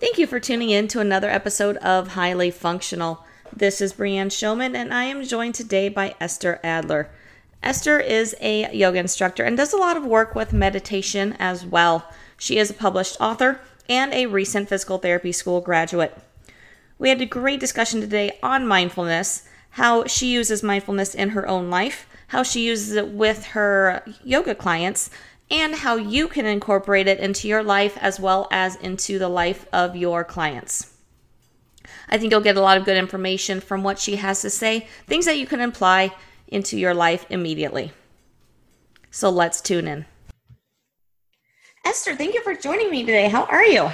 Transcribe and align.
Thank 0.00 0.16
you 0.16 0.28
for 0.28 0.38
tuning 0.38 0.70
in 0.70 0.86
to 0.88 1.00
another 1.00 1.28
episode 1.28 1.76
of 1.78 2.08
Highly 2.08 2.52
Functional. 2.52 3.24
This 3.52 3.80
is 3.80 3.94
Brianne 3.94 4.30
Showman, 4.30 4.76
and 4.76 4.94
I 4.94 5.02
am 5.02 5.24
joined 5.24 5.56
today 5.56 5.88
by 5.88 6.14
Esther 6.20 6.60
Adler. 6.62 7.10
Esther 7.64 7.98
is 7.98 8.36
a 8.40 8.72
yoga 8.72 9.00
instructor 9.00 9.42
and 9.42 9.56
does 9.56 9.72
a 9.72 9.76
lot 9.76 9.96
of 9.96 10.06
work 10.06 10.36
with 10.36 10.52
meditation 10.52 11.34
as 11.40 11.66
well. 11.66 12.08
She 12.36 12.58
is 12.58 12.70
a 12.70 12.74
published 12.74 13.16
author 13.20 13.60
and 13.88 14.14
a 14.14 14.26
recent 14.26 14.68
physical 14.68 14.98
therapy 14.98 15.32
school 15.32 15.60
graduate. 15.60 16.16
We 17.00 17.08
had 17.08 17.20
a 17.20 17.26
great 17.26 17.58
discussion 17.58 18.00
today 18.00 18.38
on 18.40 18.68
mindfulness, 18.68 19.48
how 19.70 20.04
she 20.04 20.28
uses 20.28 20.62
mindfulness 20.62 21.12
in 21.12 21.30
her 21.30 21.48
own 21.48 21.70
life, 21.70 22.06
how 22.28 22.44
she 22.44 22.64
uses 22.64 22.92
it 22.92 23.08
with 23.08 23.46
her 23.46 24.04
yoga 24.22 24.54
clients, 24.54 25.10
and 25.50 25.74
how 25.74 25.96
you 25.96 26.28
can 26.28 26.46
incorporate 26.46 27.08
it 27.08 27.18
into 27.20 27.48
your 27.48 27.62
life 27.62 27.96
as 28.00 28.20
well 28.20 28.48
as 28.50 28.76
into 28.76 29.18
the 29.18 29.28
life 29.28 29.66
of 29.72 29.96
your 29.96 30.24
clients. 30.24 30.94
I 32.08 32.18
think 32.18 32.32
you'll 32.32 32.40
get 32.40 32.56
a 32.56 32.60
lot 32.60 32.76
of 32.76 32.84
good 32.84 32.96
information 32.96 33.60
from 33.60 33.82
what 33.82 33.98
she 33.98 34.16
has 34.16 34.42
to 34.42 34.50
say, 34.50 34.88
things 35.06 35.26
that 35.26 35.38
you 35.38 35.46
can 35.46 35.60
apply 35.60 36.14
into 36.46 36.78
your 36.78 36.94
life 36.94 37.26
immediately. 37.30 37.92
So 39.10 39.30
let's 39.30 39.60
tune 39.60 39.88
in. 39.88 40.06
Esther, 41.84 42.14
thank 42.14 42.34
you 42.34 42.42
for 42.42 42.54
joining 42.54 42.90
me 42.90 43.04
today. 43.04 43.28
How 43.28 43.44
are 43.44 43.64
you? 43.64 43.90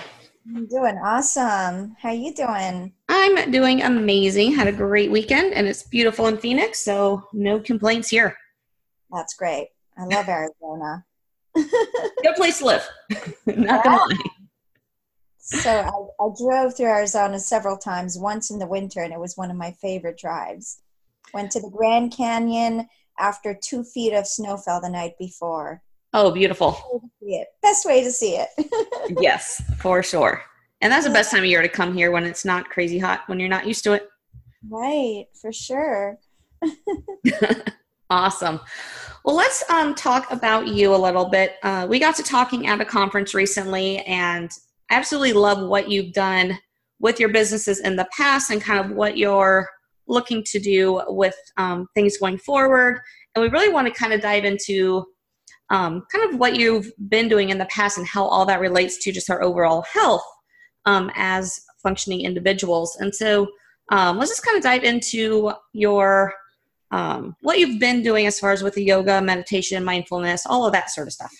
I'm 0.46 0.66
doing 0.66 0.98
awesome. 1.02 1.96
How 2.00 2.10
are 2.10 2.14
you 2.14 2.34
doing? 2.34 2.92
I'm 3.08 3.50
doing 3.50 3.82
amazing. 3.82 4.52
Had 4.52 4.66
a 4.66 4.72
great 4.72 5.10
weekend 5.10 5.54
and 5.54 5.66
it's 5.66 5.84
beautiful 5.84 6.26
in 6.26 6.36
Phoenix, 6.36 6.84
so 6.84 7.28
no 7.32 7.60
complaints 7.60 8.08
here. 8.08 8.36
That's 9.10 9.34
great. 9.34 9.68
I 9.96 10.04
love 10.04 10.28
Arizona. 10.28 11.04
Good 11.54 12.34
place 12.36 12.58
to 12.58 12.66
live. 12.66 12.88
Not 13.46 13.84
gonna 13.84 13.96
lie. 13.96 14.16
So 15.38 15.70
I, 15.70 16.24
I, 16.24 16.28
drove 16.38 16.74
through 16.74 16.86
Arizona 16.86 17.38
several 17.38 17.76
times, 17.76 18.18
once 18.18 18.50
in 18.50 18.58
the 18.58 18.66
winter, 18.66 19.02
and 19.02 19.12
it 19.12 19.20
was 19.20 19.36
one 19.36 19.50
of 19.50 19.56
my 19.56 19.72
favorite 19.72 20.16
drives. 20.16 20.80
Went 21.34 21.50
to 21.52 21.60
the 21.60 21.68
Grand 21.68 22.12
Canyon 22.16 22.88
after 23.18 23.54
two 23.54 23.84
feet 23.84 24.14
of 24.14 24.26
snow 24.26 24.56
fell 24.56 24.80
the 24.80 24.88
night 24.88 25.12
before. 25.18 25.82
Oh, 26.14 26.30
beautiful. 26.30 27.10
Best 27.60 27.84
way 27.84 28.02
to 28.02 28.10
see 28.10 28.36
it. 28.36 28.48
yes, 29.20 29.62
for 29.78 30.02
sure. 30.02 30.42
And 30.80 30.92
that's 30.92 31.06
the 31.06 31.12
best 31.12 31.30
time 31.30 31.40
of 31.40 31.46
year 31.46 31.60
to 31.60 31.68
come 31.68 31.94
here 31.94 32.10
when 32.10 32.24
it's 32.24 32.44
not 32.44 32.70
crazy 32.70 32.98
hot, 32.98 33.22
when 33.26 33.38
you're 33.38 33.48
not 33.48 33.66
used 33.66 33.84
to 33.84 33.92
it. 33.92 34.08
Right, 34.68 35.26
for 35.40 35.52
sure. 35.52 36.18
awesome. 38.10 38.60
Well, 39.24 39.36
let's 39.36 39.64
um, 39.70 39.94
talk 39.94 40.30
about 40.30 40.68
you 40.68 40.94
a 40.94 40.96
little 40.96 41.28
bit. 41.28 41.54
Uh, 41.62 41.86
we 41.88 41.98
got 41.98 42.14
to 42.16 42.22
talking 42.22 42.66
at 42.66 42.80
a 42.80 42.84
conference 42.84 43.34
recently, 43.34 43.98
and 44.00 44.50
I 44.90 44.96
absolutely 44.96 45.32
love 45.32 45.66
what 45.66 45.90
you've 45.90 46.12
done 46.12 46.58
with 47.00 47.18
your 47.18 47.30
businesses 47.30 47.80
in 47.80 47.96
the 47.96 48.06
past 48.16 48.50
and 48.50 48.60
kind 48.60 48.78
of 48.78 48.96
what 48.96 49.16
you're 49.16 49.68
looking 50.06 50.44
to 50.44 50.58
do 50.60 51.00
with 51.08 51.34
um, 51.56 51.86
things 51.94 52.18
going 52.18 52.38
forward. 52.38 53.00
And 53.34 53.42
we 53.42 53.48
really 53.48 53.72
want 53.72 53.86
to 53.86 53.94
kind 53.94 54.12
of 54.12 54.20
dive 54.20 54.44
into 54.44 55.04
um, 55.70 56.04
kind 56.12 56.30
of 56.30 56.38
what 56.38 56.56
you've 56.56 56.92
been 57.08 57.28
doing 57.28 57.48
in 57.48 57.58
the 57.58 57.64
past 57.66 57.98
and 57.98 58.06
how 58.06 58.24
all 58.24 58.44
that 58.46 58.60
relates 58.60 59.02
to 59.02 59.12
just 59.12 59.30
our 59.30 59.42
overall 59.42 59.84
health 59.90 60.24
um, 60.84 61.10
as 61.14 61.60
functioning 61.82 62.20
individuals. 62.20 62.96
And 63.00 63.14
so 63.14 63.48
um, 63.90 64.18
let's 64.18 64.30
just 64.30 64.44
kind 64.44 64.56
of 64.56 64.62
dive 64.62 64.84
into 64.84 65.52
your 65.72 66.34
um, 66.94 67.34
what 67.40 67.58
you've 67.58 67.80
been 67.80 68.02
doing 68.02 68.26
as 68.26 68.38
far 68.38 68.52
as 68.52 68.62
with 68.62 68.74
the 68.74 68.84
yoga, 68.84 69.20
meditation, 69.20 69.84
mindfulness, 69.84 70.46
all 70.46 70.64
of 70.64 70.72
that 70.72 70.90
sort 70.90 71.08
of 71.08 71.12
stuff. 71.12 71.34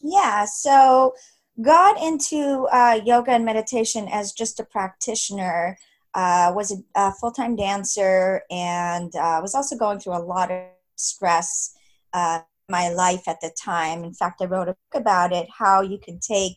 Yeah, 0.00 0.44
so 0.44 1.12
got 1.60 2.00
into 2.00 2.68
uh, 2.70 3.00
yoga 3.04 3.32
and 3.32 3.44
meditation 3.44 4.06
as 4.12 4.32
just 4.32 4.60
a 4.60 4.64
practitioner. 4.64 5.76
Uh, 6.14 6.52
was 6.54 6.72
a, 6.72 6.76
a 6.94 7.12
full-time 7.12 7.56
dancer 7.56 8.42
and 8.50 9.14
uh, 9.16 9.38
was 9.42 9.54
also 9.54 9.76
going 9.76 9.98
through 9.98 10.16
a 10.16 10.24
lot 10.34 10.50
of 10.50 10.62
stress 10.94 11.74
uh, 12.14 12.40
my 12.70 12.88
life 12.88 13.26
at 13.26 13.40
the 13.42 13.50
time. 13.62 14.02
In 14.02 14.14
fact, 14.14 14.40
I 14.40 14.46
wrote 14.46 14.68
a 14.68 14.76
book 14.92 15.02
about 15.02 15.32
it. 15.32 15.46
How 15.58 15.82
you 15.82 15.98
can 15.98 16.18
take 16.20 16.56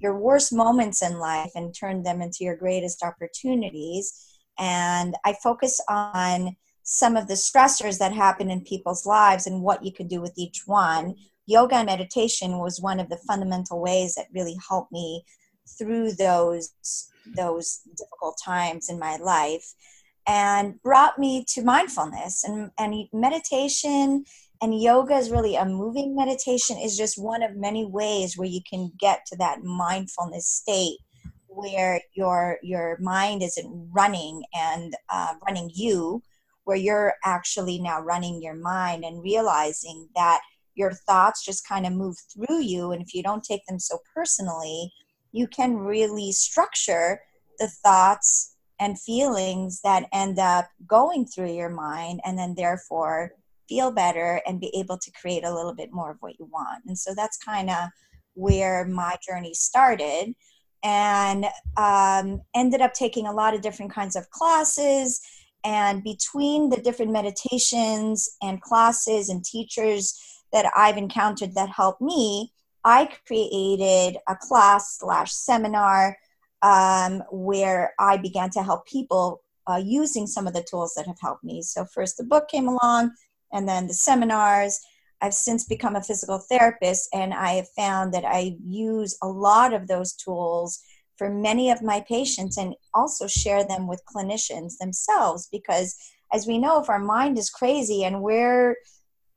your 0.00 0.16
worst 0.16 0.54
moments 0.54 1.02
in 1.02 1.18
life 1.18 1.50
and 1.54 1.74
turn 1.74 2.02
them 2.02 2.22
into 2.22 2.44
your 2.44 2.56
greatest 2.56 3.02
opportunities. 3.02 4.26
And 4.58 5.16
I 5.24 5.34
focus 5.42 5.80
on 5.88 6.56
some 6.84 7.16
of 7.16 7.26
the 7.26 7.34
stressors 7.34 7.98
that 7.98 8.12
happen 8.12 8.50
in 8.50 8.60
people's 8.60 9.06
lives 9.06 9.46
and 9.46 9.62
what 9.62 9.84
you 9.84 9.92
could 9.92 10.08
do 10.08 10.20
with 10.20 10.34
each 10.36 10.62
one. 10.66 11.14
Yoga 11.46 11.76
and 11.76 11.86
meditation 11.86 12.58
was 12.58 12.80
one 12.80 13.00
of 13.00 13.08
the 13.08 13.18
fundamental 13.26 13.80
ways 13.80 14.14
that 14.14 14.26
really 14.34 14.56
helped 14.68 14.92
me 14.92 15.24
through 15.78 16.12
those 16.12 16.72
those 17.36 17.80
difficult 17.96 18.38
times 18.44 18.90
in 18.90 18.98
my 18.98 19.16
life 19.16 19.74
and 20.26 20.80
brought 20.82 21.18
me 21.18 21.42
to 21.48 21.62
mindfulness 21.62 22.44
and, 22.44 22.70
and 22.78 23.08
meditation 23.14 24.24
and 24.60 24.80
yoga 24.80 25.14
is 25.16 25.30
really 25.30 25.56
a 25.56 25.64
moving 25.64 26.14
meditation 26.14 26.76
is 26.76 26.98
just 26.98 27.22
one 27.22 27.42
of 27.42 27.56
many 27.56 27.86
ways 27.86 28.36
where 28.36 28.48
you 28.48 28.60
can 28.68 28.92
get 28.98 29.24
to 29.26 29.36
that 29.36 29.62
mindfulness 29.62 30.46
state 30.46 30.98
where 31.46 32.00
your 32.14 32.58
your 32.62 32.98
mind 33.00 33.42
isn't 33.42 33.88
running 33.90 34.42
and 34.54 34.94
uh, 35.08 35.34
running 35.46 35.70
you 35.72 36.22
where 36.64 36.76
you're 36.76 37.14
actually 37.24 37.78
now 37.78 38.00
running 38.00 38.42
your 38.42 38.54
mind 38.54 39.04
and 39.04 39.22
realizing 39.22 40.08
that 40.14 40.40
your 40.74 40.92
thoughts 40.92 41.44
just 41.44 41.68
kind 41.68 41.86
of 41.86 41.92
move 41.92 42.16
through 42.32 42.60
you. 42.60 42.92
And 42.92 43.00
if 43.00 43.14
you 43.14 43.22
don't 43.22 43.44
take 43.44 43.64
them 43.66 43.78
so 43.78 43.98
personally, 44.14 44.92
you 45.32 45.46
can 45.46 45.76
really 45.76 46.32
structure 46.32 47.20
the 47.58 47.68
thoughts 47.68 48.56
and 48.80 48.98
feelings 48.98 49.80
that 49.82 50.08
end 50.12 50.38
up 50.38 50.68
going 50.86 51.26
through 51.26 51.52
your 51.52 51.68
mind 51.68 52.20
and 52.24 52.36
then 52.36 52.54
therefore 52.56 53.32
feel 53.68 53.90
better 53.90 54.40
and 54.46 54.60
be 54.60 54.74
able 54.76 54.98
to 54.98 55.12
create 55.12 55.44
a 55.44 55.54
little 55.54 55.74
bit 55.74 55.92
more 55.92 56.10
of 56.10 56.16
what 56.20 56.38
you 56.38 56.46
want. 56.46 56.82
And 56.86 56.98
so 56.98 57.14
that's 57.14 57.38
kind 57.38 57.70
of 57.70 57.88
where 58.34 58.84
my 58.86 59.16
journey 59.26 59.54
started 59.54 60.34
and 60.82 61.46
um, 61.76 62.42
ended 62.54 62.80
up 62.80 62.92
taking 62.92 63.26
a 63.26 63.32
lot 63.32 63.54
of 63.54 63.62
different 63.62 63.92
kinds 63.92 64.16
of 64.16 64.28
classes 64.30 65.20
and 65.64 66.04
between 66.04 66.68
the 66.68 66.76
different 66.76 67.10
meditations 67.10 68.36
and 68.42 68.60
classes 68.60 69.28
and 69.30 69.42
teachers 69.44 70.20
that 70.52 70.70
I've 70.76 70.98
encountered 70.98 71.54
that 71.54 71.70
helped 71.70 72.02
me, 72.02 72.52
I 72.84 73.08
created 73.26 74.18
a 74.28 74.36
class 74.36 74.98
slash 74.98 75.32
seminar 75.32 76.18
um, 76.60 77.22
where 77.30 77.94
I 77.98 78.18
began 78.18 78.50
to 78.50 78.62
help 78.62 78.86
people 78.86 79.42
uh, 79.66 79.80
using 79.82 80.26
some 80.26 80.46
of 80.46 80.52
the 80.52 80.62
tools 80.62 80.92
that 80.94 81.06
have 81.06 81.20
helped 81.20 81.42
me. 81.42 81.62
So, 81.62 81.86
first 81.86 82.18
the 82.18 82.24
book 82.24 82.48
came 82.48 82.68
along, 82.68 83.12
and 83.52 83.68
then 83.68 83.86
the 83.86 83.94
seminars. 83.94 84.80
I've 85.20 85.32
since 85.32 85.64
become 85.64 85.96
a 85.96 86.02
physical 86.02 86.38
therapist, 86.38 87.08
and 87.14 87.32
I 87.32 87.52
have 87.52 87.68
found 87.70 88.12
that 88.12 88.26
I 88.26 88.56
use 88.62 89.16
a 89.22 89.28
lot 89.28 89.72
of 89.72 89.86
those 89.86 90.12
tools 90.12 90.80
for 91.16 91.30
many 91.30 91.70
of 91.70 91.82
my 91.82 92.04
patients 92.08 92.56
and 92.56 92.74
also 92.92 93.26
share 93.26 93.64
them 93.64 93.86
with 93.86 94.02
clinicians 94.14 94.78
themselves 94.78 95.48
because 95.50 95.96
as 96.32 96.46
we 96.46 96.58
know 96.58 96.80
if 96.80 96.88
our 96.88 96.98
mind 96.98 97.38
is 97.38 97.50
crazy 97.50 98.04
and 98.04 98.22
we're 98.22 98.76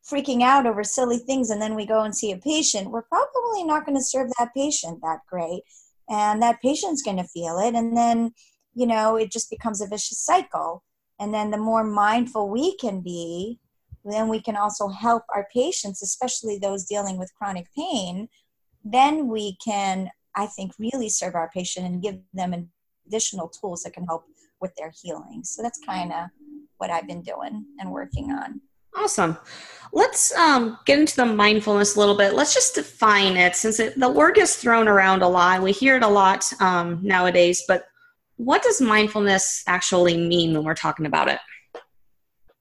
freaking 0.10 0.42
out 0.42 0.66
over 0.66 0.84
silly 0.84 1.18
things 1.18 1.50
and 1.50 1.62
then 1.62 1.76
we 1.76 1.86
go 1.86 2.02
and 2.02 2.16
see 2.16 2.32
a 2.32 2.38
patient 2.38 2.90
we're 2.90 3.04
probably 3.04 3.64
not 3.64 3.86
going 3.86 3.98
to 3.98 4.04
serve 4.04 4.30
that 4.40 4.54
patient 4.56 5.00
that 5.02 5.20
great 5.30 5.62
and 6.10 6.42
that 6.42 6.62
patient's 6.62 7.02
going 7.02 7.18
to 7.18 7.24
feel 7.24 7.60
it. 7.60 7.76
And 7.76 7.96
then 7.96 8.34
you 8.74 8.86
know 8.86 9.16
it 9.16 9.32
just 9.32 9.50
becomes 9.50 9.82
a 9.82 9.88
vicious 9.88 10.20
cycle. 10.20 10.84
And 11.20 11.34
then 11.34 11.52
the 11.52 11.58
more 11.58 11.84
mindful 11.84 12.50
we 12.50 12.76
can 12.78 13.02
be 13.02 13.60
then 14.06 14.30
we 14.30 14.40
can 14.40 14.56
also 14.56 14.88
help 14.88 15.24
our 15.36 15.48
patients 15.54 16.02
especially 16.02 16.58
those 16.58 16.86
dealing 16.86 17.18
with 17.18 17.34
chronic 17.38 17.68
pain 17.76 18.30
then 18.86 19.28
we 19.28 19.58
can 19.58 20.10
I 20.38 20.46
think, 20.46 20.72
really 20.80 21.10
serve 21.10 21.36
our 21.36 21.50
patient 21.50 21.88
and 21.88 22.02
give 22.02 22.20
them 22.34 22.70
additional 23.08 23.50
tools 23.50 23.84
that 23.84 23.94
can 23.94 24.06
help 24.06 24.26
with 24.62 24.74
their 24.76 24.94
healing. 25.02 25.42
So 25.44 25.64
that's 25.64 25.80
kind 25.86 26.14
of 26.14 26.28
what 26.78 26.92
I've 26.92 27.08
been 27.08 27.24
doing 27.24 27.66
and 27.80 27.92
working 27.92 28.32
on. 28.32 28.62
Awesome. 28.96 29.38
Let's 29.94 30.34
um, 30.36 30.78
get 30.86 31.00
into 31.00 31.16
the 31.16 31.26
mindfulness 31.26 31.96
a 31.96 32.00
little 32.00 32.18
bit. 32.18 32.34
Let's 32.34 32.54
just 32.54 32.76
define 32.76 33.36
it 33.36 33.56
since 33.56 33.80
it, 33.80 34.00
the 34.00 34.10
word 34.10 34.36
gets 34.36 34.56
thrown 34.56 34.88
around 34.88 35.22
a 35.22 35.28
lot. 35.28 35.62
We 35.62 35.72
hear 35.72 35.98
it 35.98 36.04
a 36.04 36.08
lot 36.08 36.52
um, 36.60 37.00
nowadays, 37.02 37.64
but 37.68 37.86
what 38.38 38.64
does 38.64 38.80
mindfulness 38.80 39.64
actually 39.68 40.18
mean 40.18 40.54
when 40.54 40.64
we're 40.64 40.76
talking 40.76 41.06
about 41.06 41.28
it? 41.28 41.40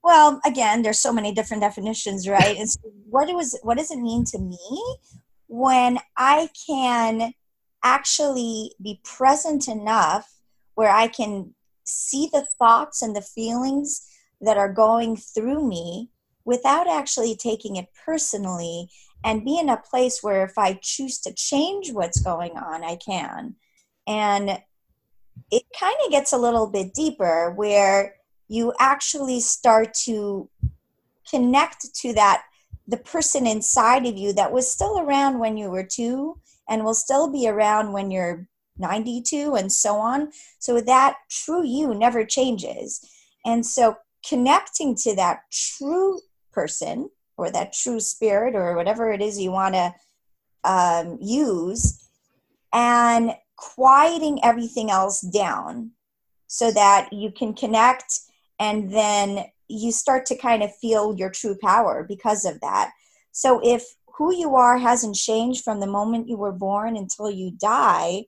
Well, 0.03 0.41
again, 0.47 0.83
there's 0.83 0.99
so 0.99 1.13
many 1.13 1.33
different 1.33 1.63
definitions, 1.63 2.29
right? 2.29 2.57
and 2.59 2.71
so 2.71 2.81
what, 3.09 3.33
was, 3.35 3.59
what 3.63 3.79
does 3.79 3.91
it 3.91 3.99
mean 3.99 4.25
to 4.27 4.39
me 4.39 4.97
when 5.49 5.99
I 6.17 6.49
can 6.67 7.33
actually 7.87 8.73
be 8.83 9.01
present 9.05 9.69
enough 9.69 10.29
where 10.75 10.91
I 10.91 11.07
can 11.07 11.55
see 11.85 12.29
the 12.33 12.45
thoughts 12.59 13.01
and 13.01 13.15
the 13.15 13.23
feelings 13.23 14.09
that 14.41 14.57
are 14.57 14.73
going 14.73 15.17
through 15.17 15.67
me 15.67 16.11
without 16.45 16.89
actually 16.89 17.37
taking 17.37 17.77
it 17.77 17.87
personally 18.05 18.89
and 19.25 19.45
be 19.45 19.59
in 19.59 19.69
a 19.69 19.77
place 19.77 20.19
where 20.21 20.45
if 20.45 20.59
I 20.59 20.81
choose 20.83 21.21
to 21.21 21.33
change 21.33 21.93
what's 21.93 22.21
going 22.21 22.59
on, 22.59 22.83
I 22.83 22.97
can. 22.97 23.55
And 24.07 24.61
it 25.53 25.63
kind 25.79 25.97
of 26.05 26.11
gets 26.11 26.33
a 26.33 26.39
little 26.39 26.67
bit 26.67 26.93
deeper 26.93 27.53
where 27.53 28.17
you 28.49 28.73
actually 28.81 29.41
start 29.41 29.95
to 30.07 30.49
connect 31.31 31.95
to 32.03 32.13
that 32.15 32.43
the 32.89 32.97
person 32.97 33.47
inside 33.47 34.07
of 34.07 34.17
you 34.17 34.33
that 34.33 34.53
was 34.53 34.71
still 34.71 34.99
around 34.99 35.39
when 35.39 35.57
you 35.57 35.71
were 35.71 35.85
two 35.85 36.39
and 36.69 36.85
will 36.85 36.95
still 36.95 37.31
be 37.31 37.49
around 37.49 37.93
when 37.93 38.11
you're 38.11 38.47
92 38.79 39.55
and 39.55 39.73
so 39.73 39.97
on 39.97 40.31
so 40.59 40.81
that 40.81 41.17
true 41.31 41.65
you 41.65 41.95
never 41.95 42.25
changes 42.25 43.01
and 43.45 43.65
so 43.65 43.97
connecting 44.29 44.95
to 44.95 45.15
that 45.17 45.41
true 45.51 46.21
person 46.53 47.09
or 47.39 47.51
that 47.51 47.73
true 47.73 48.01
spirit 48.01 48.55
or 48.55 48.77
whatever 48.77 49.11
it 49.11 49.23
is 49.23 49.41
you 49.41 49.51
want 49.51 49.75
to 49.75 49.95
um, 50.65 51.19
use 51.21 52.03
and 52.73 53.33
quieting 53.57 54.39
everything 54.45 54.91
else 54.91 55.21
down 55.21 55.91
so 56.47 56.71
that 56.71 57.09
you 57.13 57.31
can 57.31 57.55
connect 57.55 58.21
and 58.59 58.93
then 58.93 59.45
you 59.69 59.91
start 59.91 60.27
to 60.27 60.37
kind 60.37 60.63
of 60.63 60.75
feel 60.77 61.17
your 61.17 61.31
true 61.31 61.57
power 61.61 62.05
because 62.07 62.45
of 62.45 62.61
that. 62.61 62.93
So 63.33 63.61
if 63.63 63.83
who 64.17 64.35
you 64.35 64.55
are 64.55 64.79
hasn't 64.79 65.15
changed 65.15 65.63
from 65.63 65.81
the 65.81 65.87
moment 65.87 66.29
you 66.29 66.37
were 66.37 66.53
born 66.53 66.97
until 66.97 67.31
you 67.31 67.51
die, 67.51 68.25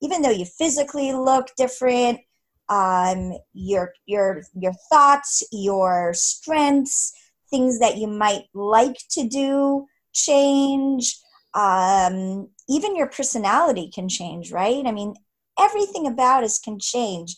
even 0.00 0.22
though 0.22 0.30
you 0.30 0.44
physically 0.44 1.12
look 1.12 1.48
different, 1.56 2.20
um, 2.68 3.34
your 3.52 3.92
your 4.06 4.42
your 4.54 4.72
thoughts, 4.90 5.42
your 5.52 6.12
strengths, 6.14 7.12
things 7.50 7.78
that 7.80 7.96
you 7.96 8.06
might 8.06 8.44
like 8.54 8.96
to 9.10 9.28
do 9.28 9.86
change. 10.12 11.18
Um, 11.54 12.48
even 12.68 12.96
your 12.96 13.08
personality 13.08 13.90
can 13.92 14.08
change, 14.08 14.52
right? 14.52 14.86
I 14.86 14.92
mean, 14.92 15.14
everything 15.58 16.06
about 16.06 16.44
us 16.44 16.58
can 16.58 16.78
change, 16.78 17.36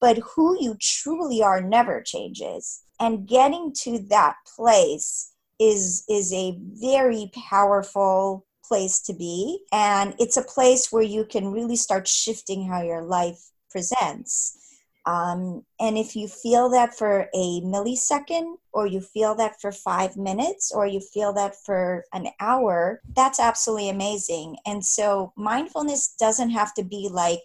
but 0.00 0.18
who 0.34 0.56
you 0.60 0.76
truly 0.80 1.42
are 1.42 1.60
never 1.60 2.02
changes. 2.02 2.82
And 3.00 3.26
getting 3.26 3.72
to 3.82 3.98
that 4.10 4.36
place 4.56 5.31
is 5.62 6.04
is 6.08 6.32
a 6.32 6.58
very 6.60 7.30
powerful 7.48 8.44
place 8.64 9.00
to 9.00 9.12
be 9.12 9.60
and 9.72 10.14
it's 10.18 10.36
a 10.36 10.42
place 10.42 10.90
where 10.90 11.02
you 11.02 11.24
can 11.24 11.52
really 11.52 11.76
start 11.76 12.08
shifting 12.08 12.66
how 12.66 12.82
your 12.82 13.02
life 13.02 13.50
presents 13.70 14.58
um, 15.04 15.64
and 15.80 15.98
if 15.98 16.14
you 16.14 16.28
feel 16.28 16.70
that 16.70 16.96
for 16.96 17.28
a 17.34 17.60
millisecond, 17.62 18.56
or 18.72 18.86
you 18.86 19.00
feel 19.00 19.34
that 19.34 19.60
for 19.60 19.72
five 19.72 20.16
minutes, 20.16 20.70
or 20.72 20.86
you 20.86 21.00
feel 21.00 21.32
that 21.32 21.56
for 21.66 22.04
an 22.12 22.28
hour, 22.40 23.00
that's 23.16 23.40
absolutely 23.40 23.88
amazing. 23.88 24.56
And 24.64 24.84
so, 24.84 25.32
mindfulness 25.36 26.14
doesn't 26.20 26.50
have 26.50 26.72
to 26.74 26.84
be 26.84 27.08
like, 27.10 27.40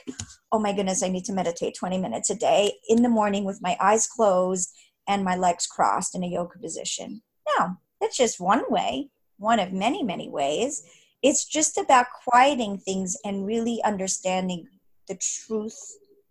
oh 0.51 0.59
my 0.59 0.71
goodness, 0.71 1.01
I 1.01 1.09
need 1.09 1.25
to 1.25 1.33
meditate 1.33 1.75
20 1.75 1.97
minutes 1.97 2.29
a 2.29 2.35
day 2.35 2.73
in 2.87 3.01
the 3.01 3.09
morning 3.09 3.43
with 3.43 3.61
my 3.61 3.75
eyes 3.81 4.07
closed 4.07 4.71
and 5.07 5.23
my 5.23 5.35
legs 5.35 5.65
crossed 5.65 6.15
in 6.15 6.23
a 6.23 6.27
yoga 6.27 6.59
position. 6.59 7.23
No, 7.57 7.77
that's 7.99 8.17
just 8.17 8.39
one 8.39 8.63
way, 8.69 9.09
one 9.37 9.59
of 9.59 9.73
many, 9.73 10.03
many 10.03 10.29
ways. 10.29 10.83
It's 11.23 11.45
just 11.45 11.77
about 11.77 12.07
quieting 12.25 12.77
things 12.77 13.17
and 13.25 13.45
really 13.45 13.81
understanding 13.83 14.67
the 15.07 15.15
truth 15.15 15.79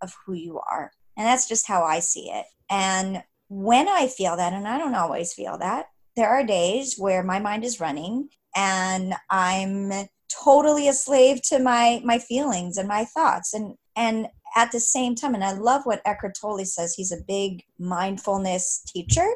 of 0.01 0.15
who 0.25 0.35
you 0.35 0.61
are. 0.71 0.93
And 1.17 1.27
that's 1.27 1.49
just 1.49 1.67
how 1.67 1.83
I 1.83 2.01
see 2.01 2.31
it. 2.31 2.47
And 2.71 3.23
when 3.49 3.89
I 3.89 4.07
feel 4.07 4.37
that, 4.37 4.53
and 4.53 4.69
I 4.69 4.79
don't 4.79 4.95
always 4.95 5.33
feel 5.33 5.59
that, 5.59 5.87
there 6.17 6.29
are 6.29 6.45
days 6.45 6.97
where 6.97 7.23
my 7.23 7.39
mind 7.39 7.65
is 7.65 7.81
running 7.81 8.29
and 8.55 9.15
I'm 9.31 9.93
totally 10.29 10.89
a 10.89 10.93
slave 10.93 11.41
to 11.43 11.59
my 11.59 12.01
my 12.05 12.19
feelings 12.19 12.77
and 12.77 12.89
my 12.89 13.05
thoughts 13.05 13.55
and 13.55 13.75
and 13.95 14.27
at 14.57 14.73
the 14.73 14.81
same 14.81 15.15
time 15.15 15.35
and 15.35 15.45
i 15.45 15.53
love 15.53 15.83
what 15.85 16.03
eckhart 16.05 16.37
tolle 16.41 16.65
says 16.65 16.95
he's 16.95 17.13
a 17.13 17.25
big 17.29 17.63
mindfulness 17.79 18.83
teacher 18.93 19.29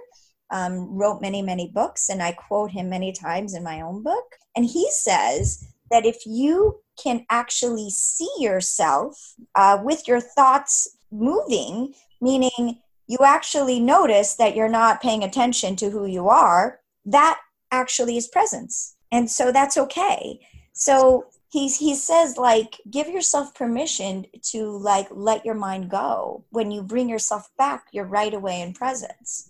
um, 0.50 0.87
wrote 0.97 1.20
many 1.20 1.43
many 1.43 1.69
books 1.69 2.08
and 2.08 2.23
i 2.23 2.32
quote 2.32 2.70
him 2.70 2.88
many 2.88 3.12
times 3.12 3.55
in 3.55 3.62
my 3.62 3.81
own 3.81 4.02
book 4.02 4.37
and 4.56 4.64
he 4.64 4.91
says 4.91 5.67
that 5.91 6.06
if 6.06 6.25
you 6.25 6.81
can 7.02 7.25
actually 7.31 7.91
see 7.91 8.31
yourself 8.38 9.35
uh, 9.55 9.79
with 9.82 10.06
your 10.06 10.20
thoughts 10.20 10.97
moving, 11.11 11.94
meaning 12.20 12.79
you 13.06 13.19
actually 13.25 13.81
notice 13.81 14.35
that 14.35 14.55
you're 14.55 14.69
not 14.69 15.02
paying 15.02 15.25
attention 15.25 15.76
to 15.76 15.91
who 15.91 16.06
you 16.06 16.29
are, 16.29 16.81
that 17.05 17.41
actually 17.73 18.17
is 18.17 18.29
presence. 18.29 18.97
And 19.11 19.31
so 19.31 19.50
that's 19.50 19.76
okay. 19.76 20.41
So 20.73 21.26
he's 21.50 21.76
he 21.79 21.94
says 21.94 22.37
like 22.37 22.81
give 22.88 23.08
yourself 23.08 23.55
permission 23.55 24.26
to 24.50 24.70
like 24.70 25.08
let 25.11 25.44
your 25.44 25.56
mind 25.56 25.91
go. 25.91 26.44
When 26.50 26.70
you 26.70 26.82
bring 26.82 27.08
yourself 27.08 27.49
back, 27.58 27.87
you're 27.93 28.05
right 28.05 28.32
away 28.32 28.61
in 28.61 28.73
presence. 28.73 29.50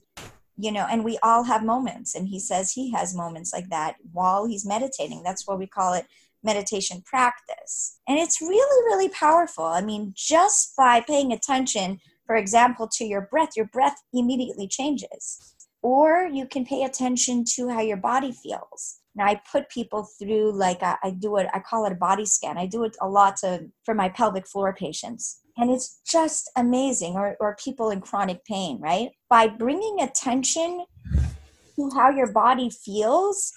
You 0.61 0.73
know, 0.73 0.87
and 0.91 1.05
we 1.05 1.19
all 1.23 1.45
have 1.45 1.65
moments 1.65 2.15
and 2.15 2.29
he 2.29 2.39
says 2.39 2.73
he 2.73 2.93
has 2.93 3.15
moments 3.15 3.51
like 3.51 3.71
that 3.71 3.95
while 4.12 4.47
he's 4.47 4.67
meditating. 4.67 5.23
That's 5.23 5.47
what 5.47 5.59
we 5.59 5.67
call 5.67 5.95
it 5.95 6.07
meditation 6.43 7.03
practice. 7.05 7.99
And 8.07 8.19
it's 8.19 8.43
really, 8.43 8.85
really 8.85 9.09
powerful. 9.09 9.65
I 9.65 9.81
mean, 9.81 10.12
just 10.15 10.77
by 10.77 11.01
paying 11.01 11.33
attention, 11.33 11.99
for 12.27 12.37
example, 12.37 12.89
to 12.93 13.05
your 13.05 13.23
breath, 13.23 13.51
your 13.57 13.67
breath 13.67 14.03
immediately 14.12 14.69
changes. 14.69 15.55
Or 15.83 16.29
you 16.31 16.47
can 16.47 16.67
pay 16.67 16.83
attention 16.85 17.45
to 17.57 17.69
how 17.71 17.81
your 17.81 17.97
body 17.97 18.33
feels. 18.33 19.00
Now 19.15 19.27
I 19.27 19.41
put 19.51 19.69
people 19.69 20.09
through 20.19 20.53
like 20.53 20.83
I, 20.83 20.97
I 21.03 21.11
do 21.11 21.37
it. 21.37 21.49
I 21.53 21.59
call 21.59 21.85
it 21.87 21.93
a 21.93 21.97
body 21.97 22.27
scan. 22.27 22.59
I 22.59 22.67
do 22.67 22.85
it 22.85 22.97
a 23.01 23.09
lot 23.09 23.37
to, 23.39 23.67
for 23.85 23.95
my 23.95 24.09
pelvic 24.09 24.47
floor 24.47 24.73
patients, 24.73 25.41
and 25.57 25.71
it's 25.71 26.01
just 26.07 26.51
amazing. 26.57 27.15
Or 27.15 27.37
or 27.41 27.57
people 27.62 27.91
in 27.91 28.01
chronic 28.01 28.45
pain, 28.45 28.79
right? 28.81 29.11
By 29.29 29.49
bringing 29.49 30.01
attention 30.01 30.85
to 31.77 31.91
how 31.95 32.11
your 32.11 32.33
body 32.33 32.71
feels, 32.71 33.53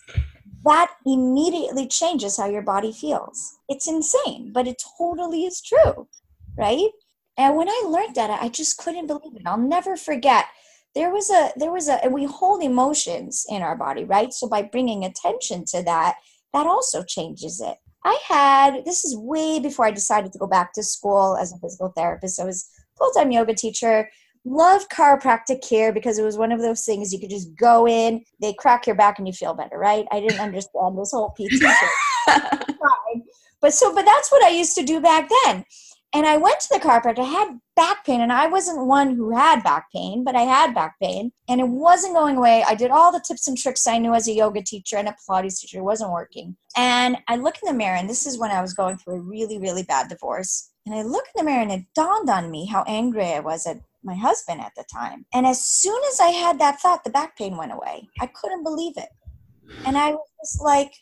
that 0.65 0.91
immediately 1.05 1.87
changes 1.87 2.37
how 2.37 2.49
your 2.49 2.61
body 2.61 2.91
feels. 2.91 3.57
It's 3.69 3.87
insane, 3.87 4.51
but 4.53 4.67
it 4.67 4.81
totally 4.97 5.45
is 5.45 5.61
true, 5.61 6.07
right? 6.57 6.89
And 7.37 7.55
when 7.55 7.67
I 7.67 7.83
learned 7.87 8.15
that, 8.15 8.29
I 8.29 8.49
just 8.49 8.77
couldn't 8.77 9.07
believe 9.07 9.35
it. 9.35 9.41
I'll 9.45 9.57
never 9.57 9.97
forget. 9.97 10.45
There 10.95 11.11
was 11.11 11.29
a, 11.29 11.51
there 11.55 11.71
was 11.71 11.87
a, 11.87 11.99
we 12.09 12.25
hold 12.25 12.61
emotions 12.63 13.45
in 13.49 13.61
our 13.61 13.75
body, 13.75 14.03
right? 14.03 14.31
So 14.33 14.47
by 14.47 14.61
bringing 14.61 15.05
attention 15.05 15.65
to 15.69 15.83
that, 15.83 16.15
that 16.53 16.67
also 16.67 17.03
changes 17.03 17.59
it. 17.61 17.77
I 18.05 18.19
had, 18.27 18.85
this 18.85 19.05
is 19.05 19.17
way 19.17 19.59
before 19.59 19.85
I 19.85 19.91
decided 19.91 20.33
to 20.33 20.39
go 20.39 20.47
back 20.47 20.73
to 20.73 20.83
school 20.83 21.37
as 21.37 21.51
a 21.51 21.57
physical 21.57 21.89
therapist. 21.95 22.39
I 22.39 22.45
was 22.45 22.69
full 22.97 23.11
time 23.11 23.31
yoga 23.31 23.55
teacher 23.55 24.09
loved 24.45 24.89
chiropractic 24.89 25.67
care 25.67 25.93
because 25.93 26.19
it 26.19 26.23
was 26.23 26.37
one 26.37 26.51
of 26.51 26.59
those 26.59 26.83
things 26.83 27.13
you 27.13 27.19
could 27.19 27.29
just 27.29 27.55
go 27.55 27.87
in, 27.87 28.23
they 28.41 28.53
crack 28.53 28.85
your 28.85 28.95
back 28.95 29.17
and 29.17 29.27
you 29.27 29.33
feel 29.33 29.53
better, 29.53 29.77
right? 29.77 30.05
I 30.11 30.19
didn't 30.19 30.39
understand 30.39 30.97
this 30.97 31.11
whole 31.11 31.29
PT 31.29 31.61
but 33.61 33.73
so, 33.73 33.93
but 33.93 34.05
that's 34.05 34.31
what 34.31 34.43
I 34.43 34.49
used 34.49 34.75
to 34.75 34.83
do 34.83 34.99
back 34.99 35.29
then. 35.43 35.65
And 36.15 36.27
I 36.27 36.37
went 36.37 36.59
to 36.59 36.67
the 36.71 36.79
chiropractor. 36.79 37.19
I 37.19 37.23
had 37.23 37.59
back 37.75 38.05
pain, 38.05 38.21
and 38.21 38.31
I 38.31 38.47
wasn't 38.47 38.85
one 38.85 39.15
who 39.15 39.35
had 39.35 39.63
back 39.63 39.91
pain, 39.91 40.23
but 40.23 40.35
I 40.35 40.41
had 40.41 40.75
back 40.75 40.99
pain, 41.01 41.31
and 41.49 41.59
it 41.59 41.67
wasn't 41.67 42.13
going 42.13 42.37
away. 42.37 42.63
I 42.67 42.75
did 42.75 42.91
all 42.91 43.11
the 43.11 43.23
tips 43.27 43.47
and 43.47 43.57
tricks 43.57 43.87
I 43.87 43.97
knew 43.97 44.13
as 44.13 44.27
a 44.27 44.33
yoga 44.33 44.61
teacher 44.61 44.97
and 44.97 45.07
a 45.07 45.15
Pilates 45.27 45.59
teacher. 45.59 45.79
It 45.79 45.83
wasn't 45.83 46.11
working. 46.11 46.55
And 46.77 47.17
I 47.27 47.37
look 47.37 47.55
in 47.63 47.67
the 47.67 47.77
mirror, 47.77 47.95
and 47.95 48.07
this 48.07 48.27
is 48.27 48.37
when 48.37 48.51
I 48.51 48.61
was 48.61 48.73
going 48.73 48.97
through 48.97 49.15
a 49.15 49.21
really, 49.21 49.57
really 49.57 49.83
bad 49.83 50.07
divorce. 50.07 50.71
And 50.85 50.93
I 50.93 51.01
look 51.01 51.25
in 51.25 51.43
the 51.43 51.49
mirror, 51.49 51.63
and 51.63 51.71
it 51.71 51.85
dawned 51.95 52.29
on 52.29 52.51
me 52.51 52.67
how 52.67 52.83
angry 52.85 53.33
I 53.33 53.39
was 53.39 53.65
at 53.65 53.81
my 54.03 54.15
husband 54.15 54.61
at 54.61 54.73
the 54.75 54.83
time. 54.83 55.25
And 55.33 55.47
as 55.47 55.65
soon 55.65 55.99
as 56.11 56.19
I 56.19 56.27
had 56.27 56.59
that 56.59 56.79
thought, 56.79 57.03
the 57.03 57.09
back 57.09 57.37
pain 57.37 57.57
went 57.57 57.73
away. 57.73 58.07
I 58.19 58.27
couldn't 58.27 58.63
believe 58.63 58.97
it. 58.97 59.09
And 59.85 59.97
I 59.97 60.11
was 60.11 60.27
just 60.41 60.61
like, 60.61 60.93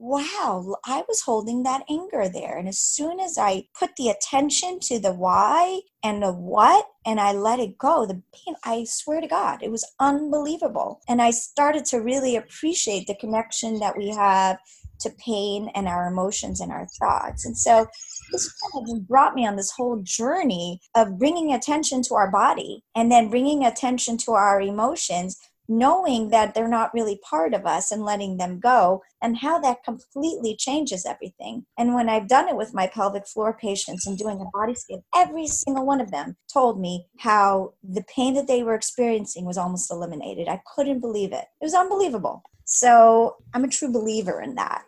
wow, 0.00 0.76
I 0.86 1.04
was 1.06 1.20
holding 1.20 1.62
that 1.62 1.84
anger 1.90 2.26
there. 2.26 2.56
And 2.56 2.66
as 2.66 2.80
soon 2.80 3.20
as 3.20 3.36
I 3.36 3.64
put 3.78 3.90
the 3.96 4.08
attention 4.08 4.80
to 4.84 4.98
the 4.98 5.12
why 5.12 5.82
and 6.02 6.22
the 6.22 6.32
what, 6.32 6.86
and 7.04 7.20
I 7.20 7.32
let 7.32 7.60
it 7.60 7.76
go, 7.76 8.06
the 8.06 8.22
pain, 8.32 8.54
I 8.64 8.84
swear 8.84 9.20
to 9.20 9.28
God, 9.28 9.62
it 9.62 9.70
was 9.70 9.86
unbelievable. 10.00 11.00
And 11.06 11.20
I 11.20 11.30
started 11.30 11.84
to 11.86 11.98
really 11.98 12.34
appreciate 12.34 13.06
the 13.06 13.14
connection 13.14 13.78
that 13.80 13.96
we 13.96 14.08
have 14.08 14.58
to 15.00 15.10
pain 15.10 15.70
and 15.74 15.86
our 15.86 16.06
emotions 16.06 16.60
and 16.60 16.72
our 16.72 16.86
thoughts. 16.98 17.44
And 17.44 17.56
so 17.56 17.86
this 18.32 18.50
kind 18.72 18.88
of 18.88 19.06
brought 19.06 19.34
me 19.34 19.46
on 19.46 19.56
this 19.56 19.70
whole 19.70 20.00
journey 20.02 20.80
of 20.94 21.18
bringing 21.18 21.52
attention 21.52 22.02
to 22.04 22.14
our 22.14 22.30
body 22.30 22.84
and 22.94 23.12
then 23.12 23.28
bringing 23.28 23.64
attention 23.64 24.16
to 24.18 24.32
our 24.32 24.60
emotions 24.60 25.38
knowing 25.70 26.30
that 26.30 26.52
they're 26.52 26.68
not 26.68 26.92
really 26.92 27.18
part 27.22 27.54
of 27.54 27.64
us 27.64 27.92
and 27.92 28.04
letting 28.04 28.36
them 28.36 28.58
go 28.58 29.00
and 29.22 29.38
how 29.38 29.58
that 29.60 29.84
completely 29.84 30.56
changes 30.56 31.06
everything 31.06 31.64
and 31.78 31.94
when 31.94 32.08
i've 32.08 32.28
done 32.28 32.48
it 32.48 32.56
with 32.56 32.74
my 32.74 32.88
pelvic 32.88 33.26
floor 33.26 33.56
patients 33.58 34.06
and 34.06 34.18
doing 34.18 34.40
a 34.40 34.58
body 34.58 34.74
scan 34.74 35.00
every 35.14 35.46
single 35.46 35.86
one 35.86 36.00
of 36.00 36.10
them 36.10 36.36
told 36.52 36.80
me 36.80 37.06
how 37.18 37.72
the 37.82 38.04
pain 38.14 38.34
that 38.34 38.48
they 38.48 38.64
were 38.64 38.74
experiencing 38.74 39.44
was 39.44 39.56
almost 39.56 39.90
eliminated 39.90 40.48
i 40.48 40.60
couldn't 40.74 41.00
believe 41.00 41.32
it 41.32 41.46
it 41.60 41.64
was 41.64 41.74
unbelievable 41.74 42.42
So 42.72 43.34
I'm 43.52 43.64
a 43.64 43.68
true 43.68 43.90
believer 43.92 44.42
in 44.42 44.54
that. 44.54 44.84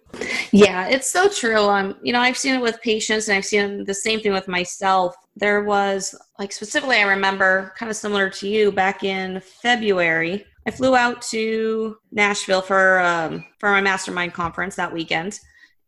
Yeah, 0.53 0.87
it's 0.87 1.11
so 1.11 1.29
true. 1.29 1.65
Um, 1.69 1.97
you 2.01 2.13
know, 2.13 2.21
I've 2.21 2.39
seen 2.39 2.55
it 2.55 2.63
with 2.63 2.81
patients 2.81 3.27
and 3.27 3.37
I've 3.37 3.45
seen 3.45 3.85
the 3.85 3.93
same 3.95 4.21
thing 4.21 4.33
with 4.33 4.47
myself. 4.47 5.17
There 5.35 5.65
was 5.65 6.15
like 6.39 6.53
specifically 6.53 6.99
I 6.99 7.03
remember 7.03 7.73
kind 7.77 7.91
of 7.91 7.97
similar 7.97 8.31
to 8.31 8.49
you 8.49 8.71
back 8.71 9.03
in 9.03 9.41
February. 9.41 10.45
I 10.67 10.71
flew 10.71 10.95
out 10.95 11.23
to 11.31 11.97
Nashville 12.11 12.63
for 12.63 13.01
um, 13.01 13.45
for 13.59 13.71
my 13.71 13.81
mastermind 13.81 14.33
conference 14.33 14.77
that 14.77 14.93
weekend 14.93 15.39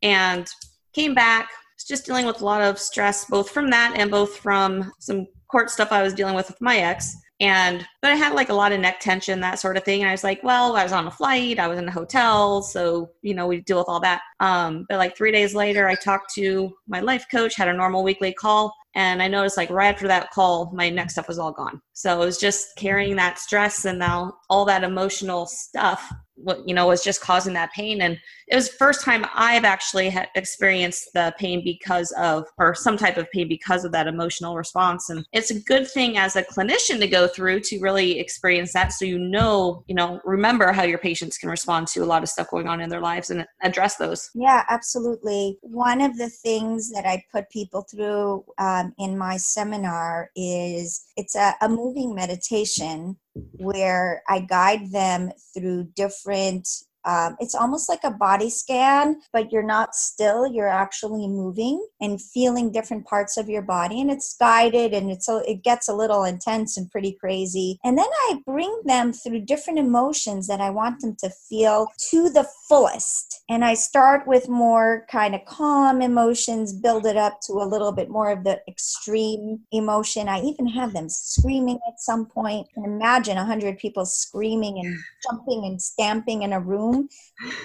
and 0.03 0.49
came 0.93 1.15
back. 1.15 1.49
Was 1.77 1.85
just 1.85 2.07
dealing 2.07 2.27
with 2.27 2.41
a 2.41 2.45
lot 2.45 2.63
of 2.63 2.79
stress 2.79 3.25
both 3.25 3.51
from 3.51 3.71
that 3.71 3.95
and 3.97 4.11
both 4.11 4.37
from 4.37 4.93
some 5.01 5.27
court 5.51 5.71
stuff 5.71 5.93
I 5.93 6.03
was 6.03 6.15
dealing 6.15 6.35
with 6.35 6.49
with 6.49 6.61
my 6.61 6.79
ex. 6.79 7.17
And 7.41 7.85
but 8.01 8.13
i 8.13 8.15
had 8.15 8.33
like 8.33 8.49
a 8.49 8.55
lot 8.55 8.71
of 8.71 8.79
neck 8.79 9.01
tension 9.01 9.41
that 9.41 9.59
sort 9.59 9.77
of 9.77 9.83
thing. 9.83 10.03
And 10.03 10.09
i 10.09 10.13
was 10.13 10.23
like 10.23 10.43
well 10.45 10.77
i 10.77 10.85
was 10.85 10.93
on 10.93 11.09
a 11.09 11.11
flight 11.11 11.59
i 11.59 11.67
was 11.67 11.81
in 11.81 11.89
a 11.89 11.91
hotel 11.91 12.63
so 12.63 13.11
you 13.23 13.35
know 13.35 13.49
we 13.49 13.61
deal 13.63 13.79
with 13.79 13.89
all 13.89 14.01
that. 14.01 14.23
Um, 14.39 14.87
but 14.89 14.99
like 14.99 15.17
three 15.17 15.33
days 15.33 15.55
later 15.55 15.89
i 15.89 15.97
talked 15.97 16.33
to 16.35 16.73
my 16.87 17.01
life 17.01 17.27
coach 17.31 17.57
had 17.57 17.69
a 17.69 17.75
normal 17.75 18.05
weekly 18.05 18.33
call 18.33 18.73
and 18.95 19.23
i 19.23 19.29
noticed 19.29 19.57
like 19.57 19.71
right 19.71 19.93
after 19.93 20.09
that 20.09 20.31
call 20.31 20.71
my 20.73 20.89
next 20.89 21.15
stuff 21.15 21.29
was 21.29 21.39
all 21.39 21.53
gone. 21.53 21.81
So 21.93 22.21
it 22.21 22.25
was 22.25 22.39
just 22.39 22.77
carrying 22.77 23.17
that 23.17 23.39
stress 23.39 23.85
and 23.85 23.99
now 23.99 24.35
all 24.49 24.65
that 24.67 24.85
emotional 24.85 25.47
stuff 25.47 26.13
what 26.37 26.67
you 26.69 26.75
know 26.75 26.87
was 26.87 27.03
just 27.03 27.21
causing 27.21 27.55
that 27.55 27.73
pain. 27.73 28.03
And 28.03 28.19
it 28.49 28.55
was 28.55 28.69
first 28.69 29.03
time 29.03 29.25
i've 29.35 29.65
actually 29.65 30.11
had 30.11 30.29
experienced 30.35 31.09
the 31.15 31.35
pain 31.39 31.63
because 31.65 32.13
of 32.13 32.47
or 32.59 32.75
some 32.75 32.97
type 32.97 33.17
of 33.17 33.31
pain 33.31 33.49
because 33.49 33.85
of 33.85 33.93
that 33.93 34.07
emotional 34.07 34.57
response. 34.57 35.11
And 35.11 35.25
it's 35.33 35.51
a 35.51 35.61
good 35.61 35.89
thing 35.89 36.19
as 36.19 36.37
a 36.37 36.43
clinician 36.43 36.99
to 37.01 37.07
go 37.07 37.27
through 37.27 37.61
to 37.61 37.79
really 37.81 38.19
experience 38.19 38.73
that 38.73 38.93
so 38.93 39.05
you 39.05 39.19
know 39.19 39.85
you 39.87 39.95
know 39.95 40.21
remember 40.25 40.73
how 40.73 40.83
your 40.83 40.99
patients 40.99 41.39
can 41.39 41.49
respond 41.49 41.87
to 41.89 42.01
a 42.01 42.07
lot 42.07 42.23
of 42.23 42.29
stuff 42.29 42.51
going 42.51 42.69
on 42.69 42.81
in 42.81 42.89
their 42.89 43.01
lives 43.01 43.31
and 43.31 43.47
address 43.63 43.97
those. 43.97 44.31
Yeah 44.35 44.65
absolutely. 44.69 45.59
One 45.63 46.01
of 46.01 46.17
the 46.17 46.29
things 46.29 46.91
that 46.93 47.07
i 47.07 47.23
put 47.33 47.51
people 47.51 47.87
through 47.91 48.45
um, 48.59 48.95
in 48.99 49.17
my 49.17 49.37
seminar 49.37 50.31
is 50.37 51.05
it's 51.17 51.37
a, 51.37 51.55
a 51.61 51.69
moving 51.69 52.15
meditation 52.15 53.17
where 53.59 54.23
I 54.29 54.41
guide 54.41 54.93
them 54.93 55.33
through 55.55 55.85
different 55.97 56.69
um, 57.05 57.37
it's 57.39 57.55
almost 57.55 57.89
like 57.89 58.05
a 58.05 58.11
body 58.11 58.49
scan, 58.49 59.21
but 59.33 59.53
you're 59.53 59.63
not 59.63 59.95
still. 59.95 60.47
You're 60.47 60.69
actually 60.69 61.29
moving 61.29 61.85
and 62.01 62.21
feeling 62.21 62.73
different 62.73 63.07
parts 63.07 63.37
of 63.37 63.49
your 63.49 63.63
body, 63.63 64.01
and 64.01 64.11
it's 64.11 64.37
guided 64.37 64.93
and 64.93 65.11
it's 65.11 65.29
it 65.29 65.63
gets 65.63 65.89
a 65.89 65.95
little 65.95 66.25
intense 66.25 66.77
and 66.77 66.91
pretty 66.91 67.13
crazy. 67.13 67.79
And 67.85 67.99
then 67.99 68.07
I 68.07 68.39
bring 68.47 68.83
them 68.85 69.13
through 69.13 69.41
different 69.41 69.79
emotions 69.79 70.47
that 70.47 70.61
I 70.61 70.71
want 70.71 71.01
them 71.01 71.17
to 71.21 71.31
feel 71.31 71.89
to 72.11 72.31
the 72.31 72.47
fullest. 72.69 73.43
And 73.51 73.65
I 73.65 73.75
start 73.75 74.27
with 74.27 74.49
more 74.49 75.07
kind 75.11 75.35
of 75.35 75.45
calm 75.45 76.01
emotions, 76.01 76.73
build 76.73 77.05
it 77.05 77.17
up 77.17 77.41
to 77.47 77.55
a 77.55 77.69
little 77.69 77.93
bit 77.93 78.09
more 78.09 78.31
of 78.31 78.45
the 78.45 78.61
extreme 78.67 79.61
emotion. 79.73 80.29
I 80.29 80.41
even 80.41 80.67
have 80.69 80.93
them 80.95 81.09
screaming 81.09 81.79
at 81.87 82.01
some 82.01 82.27
point. 82.27 82.67
And 82.77 82.87
imagine 82.87 83.37
a 83.37 83.45
hundred 83.45 83.79
people 83.79 84.07
screaming 84.07 84.79
and 84.79 84.97
jumping 85.29 85.65
and 85.67 85.81
stamping 85.81 86.43
in 86.43 86.53
a 86.53 86.61
room 86.61 86.94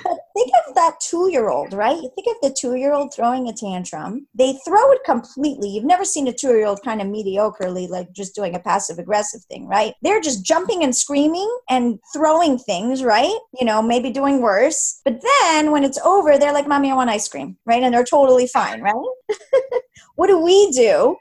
but 0.04 0.18
think 0.36 0.52
of 0.68 0.76
that 0.76 1.00
two 1.00 1.30
year 1.32 1.50
old, 1.50 1.74
right? 1.74 1.96
You 1.96 2.12
think 2.16 2.28
of 2.28 2.42
the 2.42 2.56
two 2.58 2.76
year 2.76 2.94
old 2.94 3.14
throwing 3.14 3.48
a 3.48 3.54
tantrum. 3.54 4.28
They 4.34 4.58
throw 4.66 4.92
it 4.92 5.04
completely. 5.06 5.70
You've 5.70 5.86
never 5.86 6.06
seen 6.06 6.28
a 6.28 6.34
two 6.34 6.50
year 6.50 6.66
old 6.66 6.82
kind 6.84 7.02
of 7.02 7.08
mediocrely, 7.08 7.88
like 7.88 8.12
just 8.14 8.36
doing 8.36 8.56
a 8.56 8.60
passive 8.60 9.00
aggressive 9.00 9.44
thing, 9.44 9.68
right? 9.68 9.94
They're 10.02 10.22
just 10.22 10.44
jumping 10.44 10.84
and 10.84 10.96
screaming 10.96 11.50
and 11.70 12.00
throwing 12.14 12.58
things, 12.58 13.04
right? 13.04 13.38
You 13.60 13.66
know, 13.66 13.82
maybe 13.82 14.12
doing 14.12 14.42
worse. 14.42 15.02
But 15.06 15.22
then 15.22 15.72
when 15.72 15.84
it's 15.84 16.00
over, 16.00 16.38
they're 16.38 16.54
like, 16.54 16.68
Mommy, 16.68 16.92
I 16.92 16.96
want 16.96 17.10
ice 17.10 17.28
cream, 17.28 17.58
right? 17.66 17.84
And 17.84 17.94
they're 17.94 18.04
totally 18.04 18.48
fine, 18.48 18.82
right? 18.82 18.96
what 20.16 20.28
do 20.28 20.40
we 20.40 20.72
do? 20.72 21.16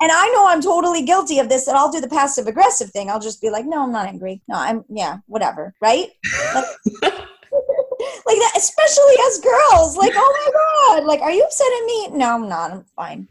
And 0.00 0.12
I 0.12 0.28
know 0.28 0.46
I'm 0.46 0.60
totally 0.60 1.02
guilty 1.02 1.40
of 1.40 1.48
this 1.48 1.66
and 1.66 1.76
I'll 1.76 1.90
do 1.90 2.00
the 2.00 2.08
passive 2.08 2.46
aggressive 2.46 2.90
thing. 2.90 3.10
I'll 3.10 3.20
just 3.20 3.40
be 3.40 3.50
like, 3.50 3.66
no, 3.66 3.82
I'm 3.82 3.92
not 3.92 4.06
angry. 4.06 4.40
No, 4.46 4.54
I'm, 4.56 4.84
yeah, 4.88 5.18
whatever. 5.26 5.74
Right? 5.80 6.10
Like, 6.54 6.64
like 7.02 8.38
that, 8.38 8.52
especially 8.56 9.14
as 9.26 9.40
girls. 9.40 9.96
Like, 9.96 10.12
oh 10.14 10.46
my 10.46 10.98
God, 11.00 11.06
like, 11.06 11.20
are 11.20 11.32
you 11.32 11.42
upset 11.42 11.66
at 11.66 11.84
me? 11.86 12.08
No, 12.18 12.34
I'm 12.34 12.48
not. 12.48 12.70
I'm 12.70 12.84
fine. 12.94 13.28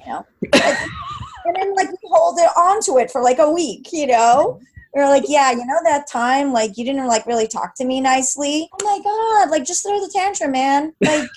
You 0.00 0.12
know? 0.12 0.26
and 0.52 1.56
then, 1.56 1.74
like, 1.76 1.90
we 1.90 1.98
hold 2.04 2.38
it 2.40 2.50
onto 2.56 2.98
it 2.98 3.12
for 3.12 3.22
like 3.22 3.38
a 3.38 3.50
week, 3.50 3.92
you 3.92 4.08
know? 4.08 4.60
We're 4.94 5.06
like, 5.06 5.24
yeah, 5.28 5.52
you 5.52 5.64
know 5.64 5.78
that 5.84 6.08
time, 6.08 6.52
like, 6.52 6.76
you 6.76 6.84
didn't 6.84 7.06
like 7.06 7.24
really 7.26 7.46
talk 7.46 7.76
to 7.76 7.84
me 7.84 8.00
nicely. 8.00 8.68
Oh 8.72 8.84
my 8.84 9.00
God, 9.04 9.50
like, 9.50 9.64
just 9.64 9.84
throw 9.84 10.00
the 10.00 10.10
tantrum, 10.12 10.50
man. 10.50 10.92
Like, 11.00 11.28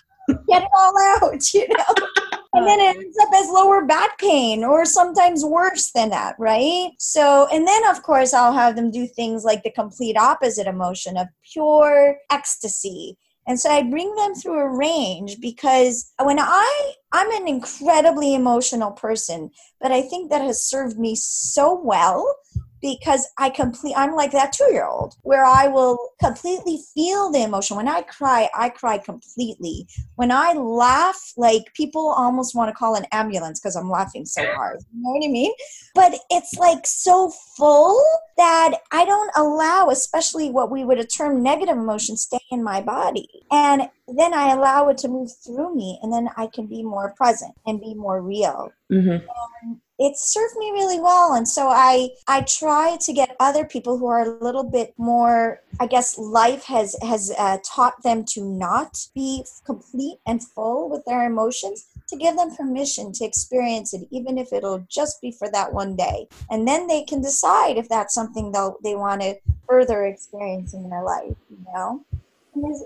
get 0.49 0.63
it 0.63 0.69
all 0.75 0.95
out, 0.99 1.43
you 1.53 1.67
know? 1.67 2.07
And 2.53 2.67
then 2.67 2.79
it 2.79 2.95
uh, 2.95 2.99
ends 2.99 3.17
up 3.21 3.29
as 3.33 3.49
lower 3.49 3.83
back 3.85 4.17
pain 4.19 4.63
or 4.63 4.85
sometimes 4.85 5.43
worse 5.43 5.91
than 5.91 6.09
that, 6.11 6.35
right? 6.37 6.91
So, 6.99 7.47
and 7.51 7.67
then 7.67 7.89
of 7.89 8.03
course, 8.03 8.33
I'll 8.33 8.53
have 8.53 8.75
them 8.75 8.91
do 8.91 9.07
things 9.07 9.43
like 9.43 9.63
the 9.63 9.71
complete 9.71 10.17
opposite 10.17 10.67
emotion 10.67 11.17
of 11.17 11.27
pure 11.51 12.17
ecstasy. 12.31 13.17
And 13.47 13.59
so 13.59 13.69
I 13.69 13.83
bring 13.83 14.15
them 14.15 14.35
through 14.35 14.59
a 14.59 14.77
range 14.77 15.41
because 15.41 16.13
when 16.21 16.39
I, 16.39 16.93
I'm 17.11 17.29
an 17.31 17.47
incredibly 17.47 18.35
emotional 18.35 18.91
person, 18.91 19.51
but 19.81 19.91
I 19.91 20.01
think 20.01 20.29
that 20.29 20.41
has 20.41 20.63
served 20.63 20.97
me 20.97 21.15
so 21.15 21.81
well 21.83 22.35
because 22.83 23.27
I 23.39 23.49
complete 23.49 23.95
I'm 23.95 24.13
like 24.13 24.31
that 24.33 24.53
2-year-old 24.53 25.15
where 25.21 25.45
I 25.45 25.67
will 25.67 25.97
completely 26.21 26.79
feel 26.93 27.31
the 27.31 27.41
emotion. 27.41 27.77
When 27.77 27.87
I 27.87 28.01
cry, 28.01 28.49
I 28.53 28.69
cry 28.69 28.97
completely. 28.97 29.87
When 30.15 30.31
I 30.31 30.51
laugh, 30.53 31.33
like 31.37 31.73
people 31.73 32.13
almost 32.15 32.53
want 32.53 32.69
to 32.69 32.75
call 32.75 32.95
an 32.95 33.05
ambulance 33.11 33.59
because 33.59 33.77
I'm 33.77 33.89
laughing 33.89 34.25
so 34.25 34.45
hard. 34.53 34.81
You 34.93 35.01
know 35.01 35.11
what 35.11 35.25
I 35.25 35.31
mean? 35.31 35.53
But 35.95 36.19
it's 36.29 36.55
like 36.55 36.85
so 36.85 37.31
full 37.57 38.03
that 38.37 38.79
I 38.91 39.05
don't 39.05 39.31
allow, 39.35 39.89
especially 39.89 40.49
what 40.49 40.69
we 40.69 40.83
would 40.83 40.99
term 41.09 41.41
negative 41.41 41.77
emotions, 41.77 42.23
stay 42.23 42.39
in 42.51 42.63
my 42.63 42.81
body. 42.81 43.29
And 43.51 43.83
then 44.07 44.33
I 44.33 44.51
allow 44.51 44.89
it 44.89 44.97
to 44.99 45.07
move 45.07 45.31
through 45.45 45.73
me, 45.75 45.99
and 46.01 46.11
then 46.11 46.27
I 46.35 46.47
can 46.47 46.67
be 46.67 46.83
more 46.83 47.13
present 47.15 47.53
and 47.65 47.79
be 47.79 47.93
more 47.93 48.21
real. 48.21 48.71
Mm-hmm. 48.91 49.25
It 49.99 50.17
served 50.17 50.55
me 50.57 50.71
really 50.71 50.99
well. 50.99 51.33
And 51.33 51.47
so 51.47 51.67
i 51.69 52.09
i 52.27 52.41
try 52.41 52.97
to 52.99 53.13
get 53.13 53.35
other 53.39 53.65
people 53.65 53.97
who 53.97 54.07
are 54.07 54.23
a 54.23 54.43
little 54.43 54.63
bit 54.63 54.93
more 54.97 55.61
i 55.79 55.87
guess 55.87 56.17
life 56.17 56.63
has 56.63 56.95
has 57.01 57.31
uh, 57.37 57.57
taught 57.65 58.01
them 58.03 58.23
to 58.25 58.43
not 58.43 59.07
be 59.13 59.43
complete 59.65 60.17
and 60.25 60.43
full 60.43 60.89
with 60.89 61.03
their 61.05 61.25
emotions 61.25 61.87
to 62.07 62.17
give 62.17 62.35
them 62.35 62.55
permission 62.55 63.11
to 63.13 63.25
experience 63.25 63.93
it 63.93 64.07
even 64.11 64.37
if 64.37 64.53
it'll 64.53 64.85
just 64.89 65.21
be 65.21 65.31
for 65.31 65.49
that 65.51 65.73
one 65.73 65.95
day. 65.95 66.27
And 66.49 66.67
then 66.67 66.87
they 66.87 67.03
can 67.03 67.21
decide 67.21 67.77
if 67.77 67.89
that's 67.89 68.13
something 68.13 68.51
they'll 68.51 68.77
they 68.83 68.95
want 68.95 69.21
to 69.21 69.35
further 69.67 70.05
experience 70.05 70.73
in 70.73 70.89
their 70.89 71.03
life 71.03 71.35
you 71.49 71.65
know? 71.73 72.05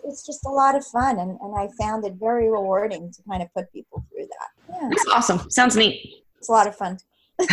It's, 0.06 0.26
just 0.26 0.46
a 0.46 0.50
lot 0.50 0.76
of 0.76 0.86
fun 0.86 1.20
and, 1.20 1.38
and 1.42 1.54
i 1.58 1.68
found 1.78 2.06
it 2.06 2.14
very 2.14 2.50
rewarding 2.50 3.12
to 3.12 3.22
kind 3.30 3.44
of 3.44 3.54
put 3.54 3.72
people 3.74 4.06
through 4.10 4.28
that. 4.28 4.50
Yeah. 4.70 4.90
that's 4.90 5.08
awesome. 5.08 5.50
Sounds 5.52 5.76
neat 5.76 6.24
it's 6.38 6.50
a 6.50 6.52
lot 6.52 6.68
of 6.68 6.76
fun. 6.76 6.98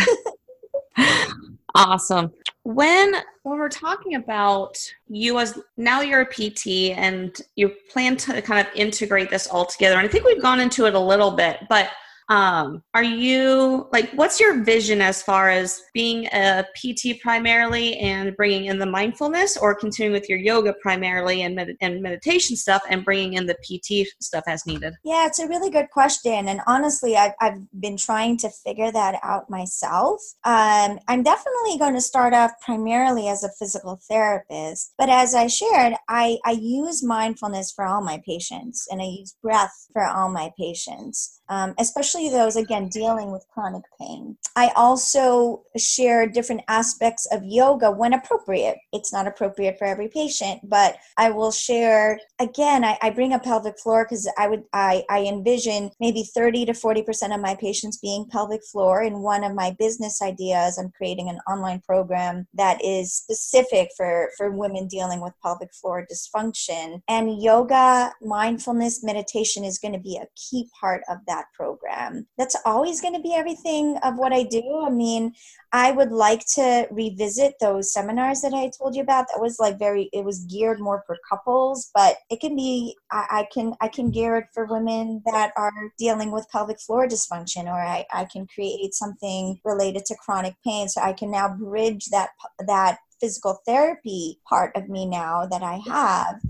awesome. 1.75 2.31
When 2.63 3.15
when 3.43 3.59
we're 3.59 3.69
talking 3.69 4.15
about 4.15 4.77
you 5.07 5.39
as 5.39 5.59
now 5.77 6.01
you're 6.01 6.21
a 6.21 6.25
PT 6.25 6.97
and 6.97 7.35
you 7.55 7.73
plan 7.91 8.17
to 8.17 8.41
kind 8.41 8.65
of 8.65 8.73
integrate 8.75 9.29
this 9.29 9.47
all 9.47 9.65
together, 9.65 9.97
and 9.97 10.07
I 10.07 10.11
think 10.11 10.25
we've 10.25 10.41
gone 10.41 10.59
into 10.59 10.85
it 10.85 10.95
a 10.95 10.99
little 10.99 11.31
bit, 11.31 11.59
but 11.69 11.89
um, 12.29 12.81
are 12.93 13.03
you 13.03 13.87
like 13.91 14.11
what's 14.13 14.39
your 14.39 14.63
vision 14.63 15.01
as 15.01 15.21
far 15.21 15.49
as 15.49 15.81
being 15.93 16.25
a 16.27 16.65
pt 16.75 17.21
primarily 17.21 17.97
and 17.97 18.35
bringing 18.35 18.65
in 18.65 18.79
the 18.79 18.85
mindfulness 18.85 19.57
or 19.57 19.75
continuing 19.75 20.13
with 20.19 20.27
your 20.27 20.39
yoga 20.39 20.73
primarily 20.81 21.43
and, 21.43 21.55
med- 21.55 21.75
and 21.81 22.01
meditation 22.01 22.55
stuff 22.55 22.81
and 22.89 23.05
bringing 23.05 23.33
in 23.33 23.45
the 23.45 23.55
pt 23.63 24.07
stuff 24.21 24.43
as 24.47 24.65
needed? 24.65 24.93
Yeah 25.03 25.27
it's 25.27 25.39
a 25.39 25.47
really 25.47 25.69
good 25.69 25.89
question 25.91 26.47
and 26.47 26.61
honestly 26.65 27.15
i've, 27.15 27.33
I've 27.39 27.59
been 27.79 27.97
trying 27.97 28.37
to 28.37 28.49
figure 28.49 28.91
that 28.91 29.19
out 29.23 29.49
myself. 29.49 30.21
Um, 30.43 30.99
i'm 31.07 31.23
definitely 31.23 31.77
going 31.77 31.93
to 31.93 32.01
start 32.01 32.33
off 32.33 32.51
primarily 32.61 33.27
as 33.27 33.43
a 33.43 33.51
physical 33.59 33.99
therapist 34.09 34.93
but 34.97 35.09
as 35.09 35.35
i 35.35 35.47
shared 35.47 35.93
i, 36.09 36.37
I 36.43 36.51
use 36.51 37.03
mindfulness 37.03 37.71
for 37.71 37.85
all 37.85 38.01
my 38.01 38.21
patients 38.25 38.87
and 38.89 39.01
i 39.01 39.05
use 39.05 39.35
breath 39.43 39.87
for 39.93 40.03
all 40.03 40.31
my 40.31 40.51
patients 40.57 41.41
um, 41.49 41.75
especially 41.77 42.14
especially 42.15 42.37
those, 42.37 42.55
again, 42.55 42.89
dealing 42.89 43.31
with 43.31 43.45
chronic 43.53 43.83
pain. 43.99 44.37
I 44.55 44.71
also 44.75 45.63
share 45.77 46.27
different 46.27 46.61
aspects 46.67 47.27
of 47.31 47.43
yoga 47.43 47.91
when 47.91 48.13
appropriate. 48.13 48.77
It's 48.93 49.11
not 49.11 49.27
appropriate 49.27 49.77
for 49.77 49.85
every 49.85 50.07
patient, 50.07 50.61
but 50.63 50.95
I 51.17 51.31
will 51.31 51.51
share, 51.51 52.19
again, 52.39 52.83
I, 52.83 52.97
I 53.01 53.09
bring 53.09 53.33
up 53.33 53.43
pelvic 53.43 53.77
floor 53.79 54.05
because 54.05 54.31
I 54.37 54.47
would, 54.47 54.63
I, 54.71 55.03
I 55.09 55.23
envision 55.25 55.91
maybe 55.99 56.23
30 56.23 56.65
to 56.67 56.71
40% 56.71 57.35
of 57.35 57.41
my 57.41 57.55
patients 57.55 57.97
being 57.97 58.25
pelvic 58.29 58.61
floor. 58.71 59.03
In 59.03 59.19
one 59.19 59.43
of 59.43 59.53
my 59.53 59.75
business 59.77 60.21
ideas, 60.21 60.77
I'm 60.77 60.91
creating 60.95 61.29
an 61.29 61.39
online 61.49 61.81
program 61.81 62.47
that 62.53 62.83
is 62.83 63.13
specific 63.13 63.89
for, 63.97 64.29
for 64.37 64.51
women 64.51 64.87
dealing 64.87 65.21
with 65.21 65.33
pelvic 65.43 65.73
floor 65.73 66.07
dysfunction. 66.09 67.01
And 67.09 67.41
yoga, 67.41 68.13
mindfulness, 68.21 69.03
meditation 69.03 69.65
is 69.65 69.79
going 69.79 69.93
to 69.93 69.99
be 69.99 70.17
a 70.17 70.27
key 70.35 70.69
part 70.79 71.01
of 71.09 71.17
that 71.27 71.45
program. 71.53 72.04
Um, 72.05 72.25
that's 72.37 72.55
always 72.65 73.01
going 73.01 73.15
to 73.15 73.21
be 73.21 73.33
everything 73.33 73.97
of 74.03 74.17
what 74.17 74.33
I 74.33 74.43
do. 74.43 74.83
I 74.85 74.89
mean, 74.89 75.33
I 75.71 75.91
would 75.91 76.11
like 76.11 76.45
to 76.55 76.87
revisit 76.91 77.55
those 77.59 77.91
seminars 77.93 78.41
that 78.41 78.53
I 78.53 78.71
told 78.77 78.95
you 78.95 79.01
about. 79.01 79.27
That 79.27 79.41
was 79.41 79.59
like 79.59 79.79
very, 79.79 80.09
it 80.13 80.23
was 80.23 80.45
geared 80.45 80.79
more 80.79 81.03
for 81.05 81.17
couples, 81.27 81.91
but 81.93 82.17
it 82.29 82.39
can 82.39 82.55
be, 82.55 82.95
I, 83.11 83.25
I 83.31 83.47
can, 83.53 83.73
I 83.81 83.87
can 83.87 84.11
gear 84.11 84.37
it 84.37 84.45
for 84.53 84.65
women 84.65 85.21
that 85.25 85.51
are 85.57 85.73
dealing 85.97 86.31
with 86.31 86.49
pelvic 86.51 86.79
floor 86.79 87.07
dysfunction, 87.07 87.65
or 87.65 87.81
I, 87.81 88.05
I 88.13 88.25
can 88.25 88.47
create 88.47 88.93
something 88.93 89.59
related 89.63 90.05
to 90.05 90.15
chronic 90.15 90.55
pain. 90.65 90.87
So 90.87 91.01
I 91.01 91.13
can 91.13 91.31
now 91.31 91.49
bridge 91.49 92.05
that, 92.07 92.29
that 92.67 92.99
physical 93.19 93.61
therapy 93.65 94.39
part 94.47 94.75
of 94.75 94.89
me 94.89 95.05
now 95.05 95.45
that 95.45 95.63
I 95.63 95.81
have 95.87 96.41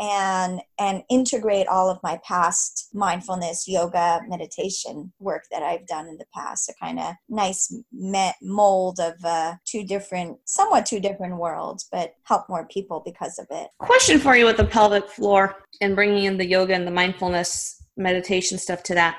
and 0.00 0.60
and 0.78 1.02
integrate 1.10 1.66
all 1.68 1.90
of 1.90 1.98
my 2.02 2.18
past 2.26 2.88
mindfulness 2.94 3.68
yoga 3.68 4.20
meditation 4.26 5.12
work 5.18 5.44
that 5.50 5.62
i've 5.62 5.86
done 5.86 6.08
in 6.08 6.16
the 6.16 6.24
past. 6.34 6.68
A 6.68 6.74
kind 6.82 6.98
of 6.98 7.14
nice 7.28 7.72
mold 8.42 8.98
of 8.98 9.14
uh, 9.24 9.54
two 9.64 9.84
different 9.84 10.38
somewhat 10.44 10.86
two 10.86 11.00
different 11.00 11.36
worlds 11.36 11.88
but 11.92 12.14
help 12.24 12.48
more 12.48 12.66
people 12.66 13.02
because 13.04 13.38
of 13.38 13.46
it. 13.50 13.68
Question 13.78 14.18
for 14.18 14.36
you 14.36 14.46
with 14.46 14.56
the 14.56 14.64
pelvic 14.64 15.08
floor 15.08 15.56
and 15.80 15.94
bringing 15.94 16.24
in 16.24 16.36
the 16.36 16.46
yoga 16.46 16.74
and 16.74 16.86
the 16.86 16.90
mindfulness 16.90 17.84
meditation 17.96 18.58
stuff 18.58 18.82
to 18.84 18.94
that. 18.94 19.18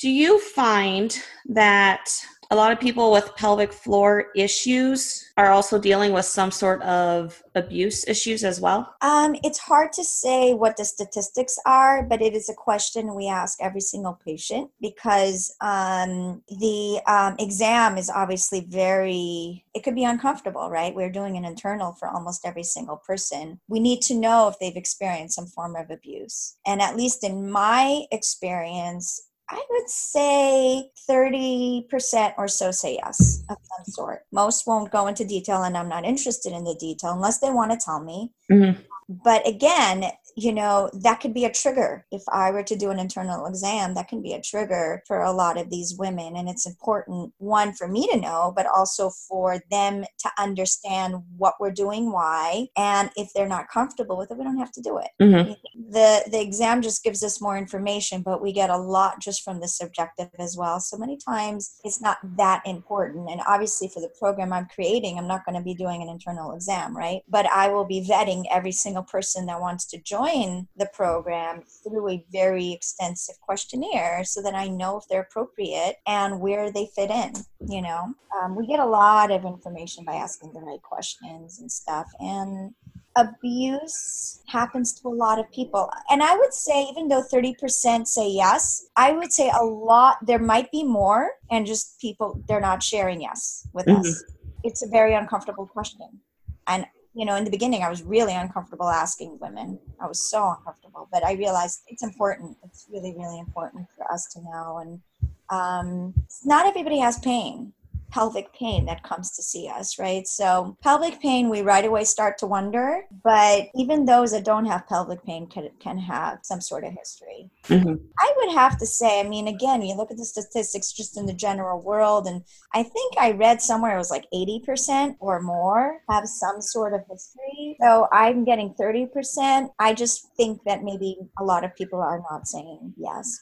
Do 0.00 0.10
you 0.10 0.40
find 0.40 1.16
that 1.46 2.10
a 2.50 2.56
lot 2.56 2.72
of 2.72 2.80
people 2.80 3.12
with 3.12 3.34
pelvic 3.36 3.72
floor 3.72 4.26
issues 4.34 5.32
are 5.36 5.50
also 5.50 5.78
dealing 5.78 6.12
with 6.12 6.24
some 6.24 6.50
sort 6.50 6.82
of 6.82 7.42
abuse 7.54 8.06
issues 8.06 8.44
as 8.44 8.60
well? 8.60 8.94
Um, 9.00 9.36
it's 9.42 9.58
hard 9.58 9.92
to 9.94 10.04
say 10.04 10.54
what 10.54 10.76
the 10.76 10.84
statistics 10.84 11.58
are, 11.66 12.02
but 12.02 12.22
it 12.22 12.34
is 12.34 12.48
a 12.48 12.54
question 12.54 13.14
we 13.14 13.28
ask 13.28 13.58
every 13.60 13.80
single 13.80 14.18
patient 14.24 14.70
because 14.80 15.54
um, 15.60 16.42
the 16.48 17.00
um, 17.06 17.36
exam 17.38 17.98
is 17.98 18.10
obviously 18.10 18.66
very, 18.68 19.64
it 19.74 19.82
could 19.82 19.94
be 19.94 20.04
uncomfortable, 20.04 20.70
right? 20.70 20.94
We're 20.94 21.10
doing 21.10 21.36
an 21.36 21.44
internal 21.44 21.92
for 21.92 22.08
almost 22.08 22.46
every 22.46 22.64
single 22.64 22.96
person. 22.96 23.60
We 23.68 23.80
need 23.80 24.02
to 24.02 24.14
know 24.14 24.48
if 24.48 24.58
they've 24.58 24.76
experienced 24.76 25.36
some 25.36 25.46
form 25.46 25.76
of 25.76 25.90
abuse. 25.90 26.56
And 26.66 26.80
at 26.80 26.96
least 26.96 27.24
in 27.24 27.50
my 27.50 28.04
experience, 28.12 29.28
I 29.48 29.62
would 29.70 29.88
say 29.88 30.90
30% 31.08 32.34
or 32.38 32.48
so 32.48 32.70
say 32.70 32.94
yes 32.94 33.44
of 33.48 33.58
some 33.62 33.84
sort. 33.84 34.22
Most 34.32 34.66
won't 34.66 34.90
go 34.90 35.06
into 35.06 35.24
detail, 35.24 35.62
and 35.62 35.76
I'm 35.76 35.88
not 35.88 36.04
interested 36.04 36.52
in 36.52 36.64
the 36.64 36.74
detail 36.74 37.12
unless 37.12 37.38
they 37.38 37.50
want 37.50 37.72
to 37.72 37.76
tell 37.76 38.00
me. 38.00 38.32
Mm-hmm. 38.50 38.80
But 39.08 39.46
again, 39.46 40.04
you 40.36 40.52
know, 40.52 40.90
that 40.92 41.20
could 41.20 41.32
be 41.32 41.44
a 41.44 41.52
trigger. 41.52 42.04
If 42.10 42.22
I 42.32 42.50
were 42.50 42.62
to 42.64 42.76
do 42.76 42.90
an 42.90 42.98
internal 42.98 43.46
exam, 43.46 43.94
that 43.94 44.08
can 44.08 44.22
be 44.22 44.32
a 44.32 44.40
trigger 44.40 45.02
for 45.06 45.22
a 45.22 45.32
lot 45.32 45.58
of 45.58 45.70
these 45.70 45.94
women. 45.96 46.36
And 46.36 46.48
it's 46.48 46.66
important, 46.66 47.32
one, 47.38 47.72
for 47.72 47.86
me 47.86 48.08
to 48.08 48.18
know, 48.18 48.52
but 48.54 48.66
also 48.66 49.10
for 49.28 49.60
them 49.70 50.04
to 50.20 50.30
understand 50.38 51.16
what 51.36 51.54
we're 51.60 51.70
doing, 51.70 52.10
why. 52.10 52.66
And 52.76 53.10
if 53.16 53.30
they're 53.34 53.48
not 53.48 53.68
comfortable 53.68 54.16
with 54.16 54.30
it, 54.30 54.36
we 54.36 54.44
don't 54.44 54.58
have 54.58 54.72
to 54.72 54.82
do 54.82 54.98
it. 54.98 55.08
Mm-hmm. 55.22 55.52
The, 55.92 56.28
the 56.30 56.40
exam 56.40 56.82
just 56.82 57.04
gives 57.04 57.22
us 57.22 57.40
more 57.40 57.56
information, 57.56 58.22
but 58.22 58.42
we 58.42 58.52
get 58.52 58.70
a 58.70 58.76
lot 58.76 59.20
just 59.20 59.42
from 59.44 59.60
the 59.60 59.68
subjective 59.68 60.30
as 60.38 60.56
well. 60.56 60.80
So 60.80 60.96
many 60.96 61.16
times 61.16 61.76
it's 61.84 62.00
not 62.00 62.18
that 62.36 62.62
important. 62.66 63.30
And 63.30 63.40
obviously, 63.46 63.88
for 63.88 64.00
the 64.00 64.10
program 64.18 64.52
I'm 64.52 64.66
creating, 64.66 65.16
I'm 65.18 65.28
not 65.28 65.44
going 65.44 65.56
to 65.56 65.64
be 65.64 65.74
doing 65.74 66.02
an 66.02 66.08
internal 66.08 66.52
exam, 66.52 66.96
right? 66.96 67.20
But 67.28 67.46
I 67.46 67.68
will 67.68 67.84
be 67.84 68.06
vetting 68.08 68.44
every 68.50 68.72
single 68.72 69.04
person 69.04 69.46
that 69.46 69.60
wants 69.60 69.86
to 69.86 69.98
join 70.00 70.23
join 70.24 70.68
the 70.76 70.86
program 70.92 71.62
through 71.82 72.10
a 72.10 72.24
very 72.32 72.72
extensive 72.72 73.40
questionnaire 73.40 74.24
so 74.24 74.42
that 74.42 74.54
I 74.54 74.68
know 74.68 74.98
if 74.98 75.04
they're 75.08 75.22
appropriate 75.22 75.96
and 76.06 76.40
where 76.40 76.70
they 76.70 76.88
fit 76.94 77.10
in. 77.10 77.32
You 77.66 77.82
know, 77.82 78.14
um, 78.42 78.56
we 78.56 78.66
get 78.66 78.80
a 78.80 78.86
lot 78.86 79.30
of 79.30 79.44
information 79.44 80.04
by 80.04 80.14
asking 80.14 80.52
the 80.52 80.60
right 80.60 80.82
questions 80.82 81.60
and 81.60 81.70
stuff. 81.70 82.06
And 82.20 82.74
abuse 83.16 84.42
happens 84.48 84.92
to 85.00 85.08
a 85.08 85.10
lot 85.10 85.38
of 85.38 85.50
people. 85.52 85.90
And 86.10 86.22
I 86.22 86.36
would 86.36 86.52
say, 86.52 86.84
even 86.90 87.08
though 87.08 87.22
30% 87.32 88.06
say 88.06 88.28
yes, 88.28 88.86
I 88.96 89.12
would 89.12 89.32
say 89.32 89.50
a 89.50 89.64
lot, 89.64 90.18
there 90.26 90.38
might 90.38 90.70
be 90.72 90.82
more, 90.82 91.30
and 91.50 91.66
just 91.66 92.00
people, 92.00 92.42
they're 92.48 92.60
not 92.60 92.82
sharing 92.82 93.20
yes 93.20 93.68
with 93.72 93.86
mm-hmm. 93.86 94.00
us. 94.00 94.24
It's 94.64 94.84
a 94.84 94.88
very 94.88 95.14
uncomfortable 95.14 95.66
question. 95.66 96.20
And 96.66 96.86
you 97.14 97.24
know, 97.24 97.36
in 97.36 97.44
the 97.44 97.50
beginning, 97.50 97.82
I 97.82 97.88
was 97.88 98.02
really 98.02 98.34
uncomfortable 98.34 98.88
asking 98.88 99.38
women. 99.40 99.78
I 100.00 100.06
was 100.06 100.30
so 100.30 100.50
uncomfortable, 100.50 101.08
but 101.12 101.24
I 101.24 101.32
realized 101.34 101.82
it's 101.86 102.02
important. 102.02 102.56
It's 102.64 102.86
really, 102.90 103.14
really 103.16 103.38
important 103.38 103.86
for 103.96 104.10
us 104.12 104.26
to 104.34 104.40
know. 104.42 104.78
And 104.78 105.00
um, 105.48 106.14
not 106.44 106.66
everybody 106.66 106.98
has 106.98 107.18
pain 107.20 107.72
pelvic 108.14 108.52
pain 108.52 108.86
that 108.86 109.02
comes 109.02 109.32
to 109.32 109.42
see 109.42 109.68
us, 109.68 109.98
right? 109.98 110.26
So, 110.28 110.76
pelvic 110.82 111.20
pain, 111.20 111.48
we 111.48 111.62
right 111.62 111.84
away 111.84 112.04
start 112.04 112.38
to 112.38 112.46
wonder, 112.46 113.02
but 113.24 113.64
even 113.74 114.04
those 114.04 114.30
that 114.30 114.44
don't 114.44 114.66
have 114.66 114.86
pelvic 114.86 115.24
pain 115.24 115.48
can, 115.48 115.68
can 115.80 115.98
have 115.98 116.38
some 116.42 116.60
sort 116.60 116.84
of 116.84 116.92
history. 116.92 117.50
Mm-hmm. 117.64 117.94
I 118.20 118.34
would 118.36 118.54
have 118.54 118.78
to 118.78 118.86
say, 118.86 119.18
I 119.18 119.24
mean, 119.24 119.48
again, 119.48 119.82
you 119.82 119.96
look 119.96 120.12
at 120.12 120.16
the 120.16 120.24
statistics 120.24 120.92
just 120.92 121.18
in 121.18 121.26
the 121.26 121.34
general 121.34 121.82
world, 121.82 122.28
and 122.28 122.44
I 122.72 122.84
think 122.84 123.14
I 123.18 123.32
read 123.32 123.60
somewhere 123.60 123.96
it 123.96 123.98
was 123.98 124.12
like 124.12 124.26
80% 124.32 125.16
or 125.18 125.42
more 125.42 126.00
have 126.08 126.28
some 126.28 126.60
sort 126.60 126.94
of 126.94 127.00
history. 127.10 127.76
So, 127.80 128.06
I'm 128.12 128.44
getting 128.44 128.74
30%. 128.74 129.70
I 129.80 129.92
just 129.92 130.28
think 130.36 130.62
that 130.66 130.84
maybe 130.84 131.18
a 131.40 131.42
lot 131.42 131.64
of 131.64 131.74
people 131.74 132.00
are 132.00 132.22
not 132.30 132.46
saying 132.46 132.94
yes 132.96 133.40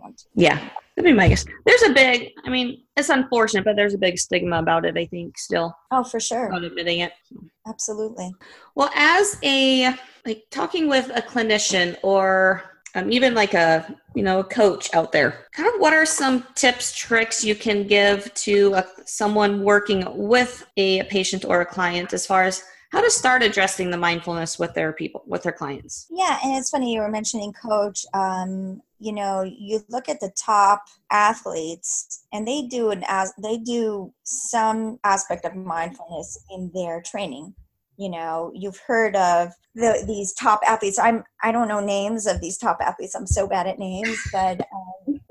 because 0.00 0.26
they 0.34 0.44
don't 0.44 0.54
want 0.54 0.64
to. 0.64 0.70
Yeah. 0.70 0.70
That'd 0.96 1.04
be 1.04 1.12
my 1.12 1.28
guess. 1.28 1.44
There's 1.64 1.82
a 1.82 1.92
big, 1.92 2.32
I 2.44 2.50
mean, 2.50 2.82
it's 2.96 3.08
unfortunate, 3.08 3.64
but 3.64 3.76
there's 3.76 3.94
a 3.94 3.98
big 3.98 4.18
stigma 4.18 4.58
about 4.58 4.84
it, 4.84 4.96
I 4.98 5.06
think, 5.06 5.38
still. 5.38 5.74
Oh, 5.90 6.04
for 6.04 6.20
sure. 6.20 6.48
About 6.48 6.64
admitting 6.64 7.00
it. 7.00 7.12
Absolutely. 7.66 8.30
Well, 8.74 8.90
as 8.94 9.38
a, 9.42 9.94
like, 10.26 10.44
talking 10.50 10.88
with 10.88 11.10
a 11.14 11.22
clinician 11.22 11.96
or 12.02 12.62
um, 12.94 13.10
even 13.12 13.34
like 13.34 13.54
a, 13.54 13.96
you 14.14 14.22
know, 14.22 14.40
a 14.40 14.44
coach 14.44 14.92
out 14.94 15.12
there, 15.12 15.46
kind 15.52 15.72
of 15.72 15.80
what 15.80 15.94
are 15.94 16.04
some 16.04 16.44
tips, 16.56 16.92
tricks 16.92 17.44
you 17.44 17.54
can 17.54 17.86
give 17.86 18.34
to 18.34 18.74
a, 18.74 18.86
someone 19.06 19.62
working 19.62 20.04
with 20.16 20.66
a 20.76 21.04
patient 21.04 21.44
or 21.44 21.60
a 21.60 21.66
client 21.66 22.12
as 22.12 22.26
far 22.26 22.42
as 22.42 22.64
how 22.90 23.00
to 23.00 23.10
start 23.10 23.42
addressing 23.42 23.90
the 23.90 23.96
mindfulness 23.96 24.58
with 24.58 24.74
their 24.74 24.92
people 24.92 25.22
with 25.26 25.42
their 25.42 25.52
clients. 25.52 26.06
Yeah 26.10 26.38
and 26.44 26.56
it's 26.56 26.70
funny 26.70 26.94
you 26.94 27.00
were 27.00 27.10
mentioning 27.10 27.52
coach 27.52 28.04
um, 28.14 28.82
you 28.98 29.12
know 29.12 29.42
you 29.42 29.82
look 29.88 30.08
at 30.08 30.20
the 30.20 30.32
top 30.36 30.84
athletes 31.10 32.24
and 32.32 32.46
they 32.46 32.62
do 32.62 32.90
an 32.90 33.04
as 33.08 33.32
they 33.40 33.56
do 33.56 34.12
some 34.24 34.98
aspect 35.04 35.44
of 35.44 35.54
mindfulness 35.54 36.38
in 36.50 36.70
their 36.74 37.00
training. 37.02 37.54
You 37.96 38.10
know 38.10 38.52
you've 38.54 38.78
heard 38.78 39.14
of 39.16 39.52
the, 39.74 40.02
these 40.06 40.32
top 40.34 40.60
athletes. 40.66 40.98
I'm 40.98 41.22
i 41.42 41.52
don't 41.52 41.68
know 41.68 41.80
names 41.80 42.26
of 42.26 42.40
these 42.40 42.58
top 42.58 42.78
athletes. 42.80 43.14
I'm 43.14 43.26
so 43.26 43.46
bad 43.46 43.66
at 43.66 43.78
names 43.78 44.18
but 44.32 44.60
um, 44.60 45.20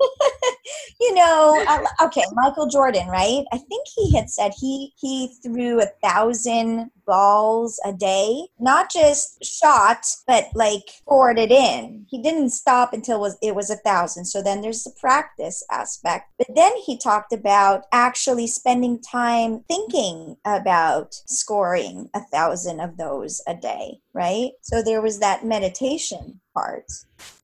you 1.00 1.14
know, 1.14 1.64
okay, 2.02 2.24
Michael 2.32 2.66
Jordan, 2.66 3.08
right? 3.08 3.44
I 3.52 3.58
think 3.58 3.86
he 3.94 4.14
had 4.16 4.30
said 4.30 4.52
he 4.58 4.92
he 4.96 5.34
threw 5.42 5.80
a 5.80 5.90
thousand 6.02 6.90
balls 7.06 7.80
a 7.84 7.92
day, 7.92 8.46
not 8.60 8.90
just 8.90 9.44
shot, 9.44 10.06
but 10.26 10.46
like 10.54 10.88
poured 11.08 11.38
it 11.38 11.50
in. 11.50 12.06
He 12.08 12.22
didn't 12.22 12.50
stop 12.50 12.92
until 12.92 13.16
it 13.16 13.20
was 13.20 13.38
it 13.42 13.54
was 13.54 13.70
a 13.70 13.76
thousand. 13.76 14.26
So 14.26 14.42
then 14.42 14.60
there's 14.60 14.84
the 14.84 14.94
practice 15.00 15.64
aspect. 15.70 16.30
But 16.38 16.54
then 16.54 16.72
he 16.86 16.96
talked 16.96 17.32
about 17.32 17.84
actually 17.92 18.46
spending 18.46 19.00
time 19.00 19.64
thinking 19.68 20.36
about 20.44 21.14
scoring 21.26 22.08
a 22.14 22.20
thousand 22.20 22.80
of 22.80 22.96
those 22.96 23.42
a 23.46 23.54
day, 23.54 23.98
right? 24.12 24.50
So 24.62 24.82
there 24.82 25.02
was 25.02 25.18
that 25.18 25.44
meditation 25.44 26.40
part. 26.54 26.84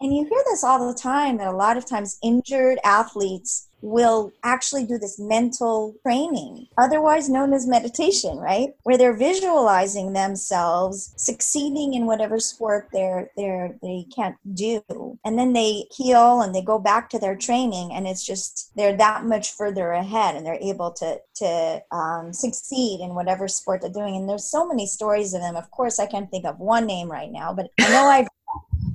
And 0.01 0.15
you 0.15 0.25
hear 0.25 0.43
this 0.47 0.65
all 0.65 0.87
the 0.87 0.99
time 0.99 1.39
that 1.39 1.49
a 1.49 1.57
lot 1.57 1.77
of 1.77 1.87
times 1.87 2.19
injured 2.23 2.79
athletes 2.85 3.69
will 3.83 4.33
actually 4.43 4.85
do 4.85 4.99
this 4.99 5.19
mental 5.19 5.95
training, 6.03 6.67
otherwise 6.79 7.29
known 7.29 7.53
as 7.53 7.67
meditation, 7.67 8.37
right? 8.39 8.71
Where 8.83 8.99
they're 8.99 9.17
visualizing 9.17 10.13
themselves 10.13 11.13
succeeding 11.17 11.95
in 11.95 12.07
whatever 12.07 12.41
sport 12.41 12.89
they're 12.93 13.31
they're 13.37 13.77
they 13.83 14.07
can't 14.15 14.37
do. 14.55 14.83
And 15.25 15.39
then 15.39 15.53
they 15.53 15.85
heal 15.95 16.41
and 16.41 16.55
they 16.55 16.63
go 16.63 16.79
back 16.79 17.11
to 17.11 17.19
their 17.19 17.37
training 17.37 17.93
and 17.93 18.07
it's 18.07 18.25
just 18.25 18.73
they're 18.77 18.97
that 18.97 19.25
much 19.25 19.53
further 19.53 19.93
ahead 19.93 20.35
and 20.35 20.45
they're 20.45 20.59
able 20.61 20.91
to 20.93 21.21
to 21.37 21.83
um, 21.93 22.33
succeed 22.33 23.01
in 23.01 23.15
whatever 23.15 23.47
sport 23.47 23.83
they're 23.83 23.91
doing. 23.91 24.17
And 24.17 24.29
there's 24.29 24.51
so 24.51 24.67
many 24.67 24.87
stories 24.87 25.35
of 25.35 25.43
them. 25.43 25.57
Of 25.57 25.71
course, 25.71 25.99
I 25.99 26.07
can't 26.07 26.31
think 26.31 26.47
of 26.47 26.59
one 26.59 26.87
name 26.87 27.11
right 27.11 27.31
now, 27.31 27.53
but 27.53 27.71
I 27.79 27.91
know 27.91 28.05
I've 28.07 28.29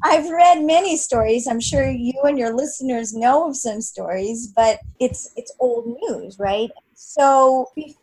I've 0.03 0.29
read 0.29 0.63
many 0.63 0.97
stories. 0.97 1.47
I'm 1.47 1.59
sure 1.59 1.89
you 1.89 2.13
and 2.23 2.37
your 2.37 2.55
listeners 2.55 3.13
know 3.13 3.47
of 3.49 3.55
some 3.55 3.81
stories, 3.81 4.47
but 4.47 4.79
it's 4.99 5.31
it's 5.35 5.53
old 5.59 5.97
news, 6.01 6.39
right? 6.39 6.69
So 6.95 7.69
before, 7.75 8.00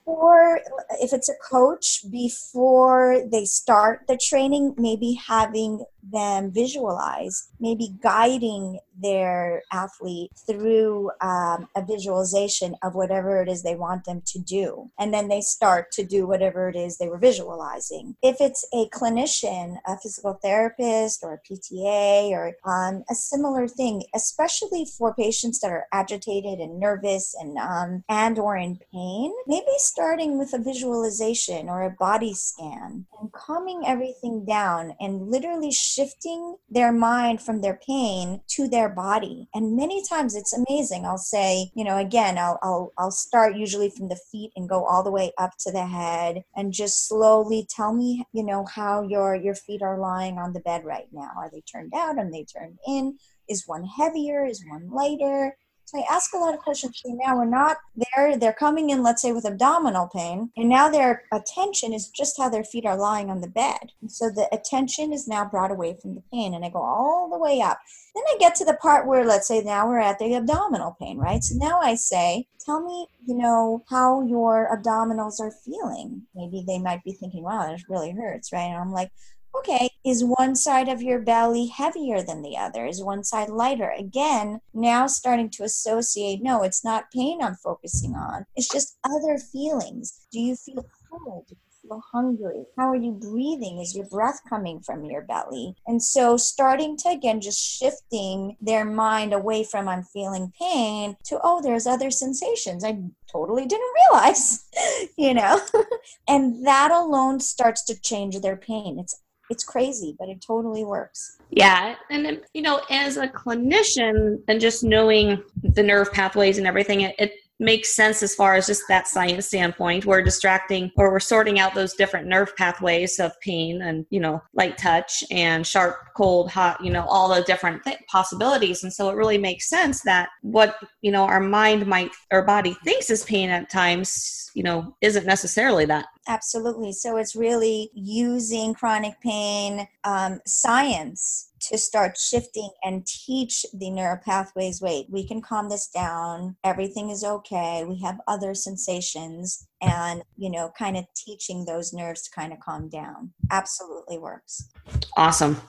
if 1.00 1.12
it's 1.12 1.28
a 1.28 1.34
coach, 1.50 2.04
before 2.10 3.22
they 3.30 3.44
start 3.44 4.02
the 4.08 4.16
training, 4.16 4.74
maybe 4.78 5.18
having 5.26 5.84
them 6.02 6.50
visualize, 6.50 7.48
maybe 7.60 7.94
guiding 8.02 8.80
their 9.00 9.62
athlete 9.72 10.30
through 10.46 11.10
um, 11.20 11.68
a 11.76 11.84
visualization 11.86 12.74
of 12.82 12.94
whatever 12.94 13.42
it 13.42 13.48
is 13.48 13.62
they 13.62 13.74
want 13.74 14.04
them 14.04 14.22
to 14.26 14.38
do. 14.38 14.90
And 14.98 15.12
then 15.12 15.28
they 15.28 15.40
start 15.40 15.92
to 15.92 16.04
do 16.04 16.26
whatever 16.26 16.68
it 16.68 16.76
is 16.76 16.98
they 16.98 17.08
were 17.08 17.18
visualizing. 17.18 18.16
If 18.22 18.40
it's 18.40 18.66
a 18.72 18.88
clinician, 18.88 19.78
a 19.86 19.96
physical 19.98 20.38
therapist, 20.42 21.22
or 21.22 21.34
a 21.34 21.52
PTA, 21.52 22.30
or 22.30 22.54
um, 22.64 23.04
a 23.10 23.14
similar 23.14 23.68
thing, 23.68 24.04
especially 24.14 24.84
for 24.84 25.14
patients 25.14 25.60
that 25.60 25.70
are 25.70 25.86
agitated 25.92 26.58
and 26.58 26.80
nervous 26.80 27.34
and 27.38 27.56
um, 27.58 28.04
and 28.08 28.38
or 28.38 28.56
in 28.56 28.78
pain, 28.92 29.32
maybe 29.46 29.66
starting 29.98 30.38
with 30.38 30.54
a 30.54 30.58
visualization 30.62 31.68
or 31.68 31.82
a 31.82 31.90
body 31.90 32.32
scan 32.32 33.04
and 33.20 33.32
calming 33.32 33.82
everything 33.84 34.44
down 34.44 34.94
and 35.00 35.28
literally 35.28 35.72
shifting 35.72 36.54
their 36.70 36.92
mind 36.92 37.42
from 37.42 37.60
their 37.60 37.80
pain 37.84 38.40
to 38.46 38.68
their 38.68 38.88
body. 38.88 39.48
And 39.54 39.76
many 39.76 40.00
times 40.08 40.36
it's 40.36 40.56
amazing. 40.56 41.04
I'll 41.04 41.18
say, 41.18 41.72
you 41.74 41.82
know, 41.82 41.98
again, 41.98 42.38
I'll 42.38 42.60
I'll 42.62 42.92
I'll 42.96 43.10
start 43.10 43.56
usually 43.56 43.90
from 43.90 44.08
the 44.08 44.20
feet 44.30 44.52
and 44.54 44.68
go 44.68 44.84
all 44.84 45.02
the 45.02 45.10
way 45.10 45.32
up 45.36 45.54
to 45.64 45.72
the 45.72 45.86
head 45.86 46.44
and 46.54 46.72
just 46.72 47.08
slowly 47.08 47.66
tell 47.68 47.92
me, 47.92 48.24
you 48.32 48.44
know, 48.44 48.66
how 48.66 49.02
your 49.02 49.34
your 49.34 49.56
feet 49.56 49.82
are 49.82 49.98
lying 49.98 50.38
on 50.38 50.52
the 50.52 50.60
bed 50.60 50.84
right 50.84 51.08
now. 51.10 51.32
Are 51.36 51.50
they 51.50 51.62
turned 51.62 51.92
out? 51.92 52.18
Are 52.18 52.30
they 52.30 52.44
turned 52.44 52.78
in? 52.86 53.18
Is 53.48 53.66
one 53.66 53.84
heavier? 53.84 54.46
Is 54.46 54.64
one 54.64 54.90
lighter? 54.90 55.56
So 55.88 55.98
I 55.98 56.04
ask 56.14 56.34
a 56.34 56.36
lot 56.36 56.52
of 56.52 56.60
questions. 56.60 57.00
So 57.02 57.18
now 57.24 57.34
we're 57.34 57.46
not 57.46 57.78
there. 57.96 58.36
They're 58.36 58.52
coming 58.52 58.90
in, 58.90 59.02
let's 59.02 59.22
say, 59.22 59.32
with 59.32 59.46
abdominal 59.46 60.06
pain, 60.08 60.50
and 60.54 60.68
now 60.68 60.90
their 60.90 61.22
attention 61.32 61.94
is 61.94 62.10
just 62.10 62.36
how 62.36 62.50
their 62.50 62.62
feet 62.62 62.84
are 62.84 62.94
lying 62.94 63.30
on 63.30 63.40
the 63.40 63.48
bed. 63.48 63.92
So 64.06 64.28
the 64.28 64.50
attention 64.52 65.14
is 65.14 65.26
now 65.26 65.46
brought 65.46 65.70
away 65.70 65.96
from 65.98 66.14
the 66.14 66.22
pain, 66.30 66.52
and 66.52 66.62
I 66.62 66.68
go 66.68 66.82
all 66.82 67.30
the 67.30 67.38
way 67.38 67.62
up. 67.62 67.78
Then 68.14 68.22
I 68.28 68.36
get 68.38 68.54
to 68.56 68.66
the 68.66 68.74
part 68.74 69.06
where, 69.06 69.24
let's 69.24 69.48
say, 69.48 69.62
now 69.62 69.88
we're 69.88 69.98
at 69.98 70.18
the 70.18 70.34
abdominal 70.34 70.94
pain, 71.00 71.16
right? 71.16 71.42
So 71.42 71.56
now 71.56 71.80
I 71.80 71.94
say, 71.94 72.48
tell 72.60 72.82
me, 72.82 73.06
you 73.24 73.34
know, 73.34 73.82
how 73.88 74.26
your 74.26 74.68
abdominals 74.70 75.40
are 75.40 75.54
feeling. 75.64 76.20
Maybe 76.34 76.62
they 76.66 76.78
might 76.78 77.02
be 77.02 77.12
thinking, 77.12 77.44
wow, 77.44 77.66
that 77.66 77.80
really 77.88 78.10
hurts, 78.10 78.52
right? 78.52 78.64
And 78.64 78.76
I'm 78.76 78.92
like, 78.92 79.10
okay, 79.54 79.90
is 80.04 80.24
one 80.24 80.54
side 80.54 80.88
of 80.88 81.02
your 81.02 81.18
belly 81.18 81.66
heavier 81.66 82.22
than 82.22 82.42
the 82.42 82.56
other? 82.56 82.86
Is 82.86 83.02
one 83.02 83.24
side 83.24 83.50
lighter? 83.50 83.92
Again, 83.96 84.60
now 84.72 85.06
starting 85.06 85.50
to 85.50 85.64
associate, 85.64 86.42
no, 86.42 86.62
it's 86.62 86.84
not 86.84 87.10
pain 87.10 87.42
I'm 87.42 87.56
focusing 87.56 88.14
on. 88.14 88.46
It's 88.56 88.68
just 88.68 88.96
other 89.04 89.38
feelings. 89.38 90.26
Do 90.32 90.40
you 90.40 90.56
feel 90.56 90.86
cold? 91.10 91.46
Do 91.48 91.54
you 91.54 91.88
feel 91.88 92.02
hungry? 92.12 92.64
How 92.76 92.88
are 92.88 92.96
you 92.96 93.12
breathing? 93.12 93.78
Is 93.78 93.94
your 93.94 94.06
breath 94.06 94.40
coming 94.48 94.80
from 94.80 95.04
your 95.04 95.22
belly? 95.22 95.74
And 95.86 96.02
so 96.02 96.36
starting 96.36 96.96
to 96.98 97.10
again 97.10 97.40
just 97.40 97.60
shifting 97.60 98.56
their 98.60 98.84
mind 98.84 99.32
away 99.32 99.64
from 99.64 99.88
I'm 99.88 100.02
feeling 100.02 100.52
pain 100.58 101.16
to, 101.24 101.40
oh, 101.42 101.60
there's 101.62 101.86
other 101.86 102.10
sensations. 102.10 102.84
I 102.84 102.98
totally 103.30 103.66
didn't 103.66 103.94
realize, 104.10 104.66
you 105.18 105.34
know? 105.34 105.60
and 106.28 106.66
that 106.66 106.90
alone 106.90 107.40
starts 107.40 107.84
to 107.86 108.00
change 108.00 108.40
their 108.40 108.56
pain. 108.56 108.98
It's 108.98 109.20
it's 109.50 109.64
crazy, 109.64 110.14
but 110.18 110.28
it 110.28 110.40
totally 110.40 110.84
works. 110.84 111.38
Yeah. 111.50 111.94
And 112.10 112.40
you 112.54 112.62
know, 112.62 112.82
as 112.90 113.16
a 113.16 113.28
clinician 113.28 114.42
and 114.48 114.60
just 114.60 114.84
knowing 114.84 115.42
the 115.62 115.82
nerve 115.82 116.12
pathways 116.12 116.58
and 116.58 116.66
everything, 116.66 117.02
it, 117.02 117.14
it 117.18 117.32
makes 117.60 117.94
sense 117.94 118.22
as 118.22 118.34
far 118.34 118.54
as 118.54 118.66
just 118.66 118.82
that 118.88 119.08
science 119.08 119.46
standpoint. 119.46 120.06
We're 120.06 120.22
distracting 120.22 120.90
or 120.96 121.10
we're 121.10 121.20
sorting 121.20 121.58
out 121.58 121.74
those 121.74 121.94
different 121.94 122.26
nerve 122.26 122.54
pathways 122.56 123.18
of 123.18 123.32
pain 123.40 123.82
and, 123.82 124.06
you 124.10 124.20
know, 124.20 124.42
light 124.54 124.78
touch 124.78 125.24
and 125.30 125.66
sharp, 125.66 125.96
cold, 126.16 126.50
hot, 126.50 126.82
you 126.84 126.90
know, 126.90 127.04
all 127.06 127.34
the 127.34 127.42
different 127.42 127.82
th- 127.84 127.98
possibilities. 128.08 128.82
And 128.82 128.92
so 128.92 129.10
it 129.10 129.16
really 129.16 129.38
makes 129.38 129.68
sense 129.68 130.02
that 130.02 130.28
what, 130.42 130.76
you 131.02 131.10
know, 131.10 131.24
our 131.24 131.40
mind 131.40 131.86
might, 131.86 132.10
our 132.30 132.42
body 132.42 132.76
thinks 132.84 133.10
is 133.10 133.24
pain 133.24 133.50
at 133.50 133.70
times, 133.70 134.50
you 134.54 134.62
know, 134.62 134.96
isn't 135.00 135.26
necessarily 135.26 135.84
that. 135.86 136.06
Absolutely. 136.28 136.92
So 136.92 137.16
it's 137.16 137.34
really 137.34 137.90
using 137.94 138.74
chronic 138.74 139.20
pain 139.20 139.88
um, 140.04 140.40
science 140.46 141.47
to 141.68 141.78
start 141.78 142.16
shifting 142.16 142.70
and 142.82 143.06
teach 143.06 143.64
the 143.72 143.90
neural 143.90 144.18
pathways 144.24 144.80
wait 144.80 145.06
we 145.10 145.26
can 145.26 145.40
calm 145.40 145.68
this 145.68 145.88
down. 145.88 146.56
Everything 146.64 147.10
is 147.10 147.24
okay. 147.24 147.84
We 147.86 148.00
have 148.00 148.18
other 148.26 148.54
sensations. 148.54 149.66
And 149.80 150.22
you 150.36 150.50
know 150.50 150.72
kind 150.76 150.96
of 150.96 151.04
teaching 151.14 151.64
those 151.64 151.92
nerves 151.92 152.22
to 152.22 152.30
kind 152.30 152.52
of 152.52 152.58
calm 152.60 152.88
down. 152.88 153.32
Absolutely 153.50 154.18
works. 154.18 154.68
Awesome. 155.16 155.60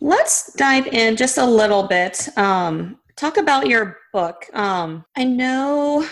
Let's 0.00 0.52
dive 0.54 0.88
in 0.88 1.16
just 1.16 1.38
a 1.38 1.46
little 1.46 1.84
bit. 1.84 2.28
Um, 2.36 2.98
talk 3.16 3.36
about 3.36 3.66
your 3.66 3.98
book. 4.12 4.46
Um, 4.52 5.04
i 5.16 5.24
know 5.24 6.06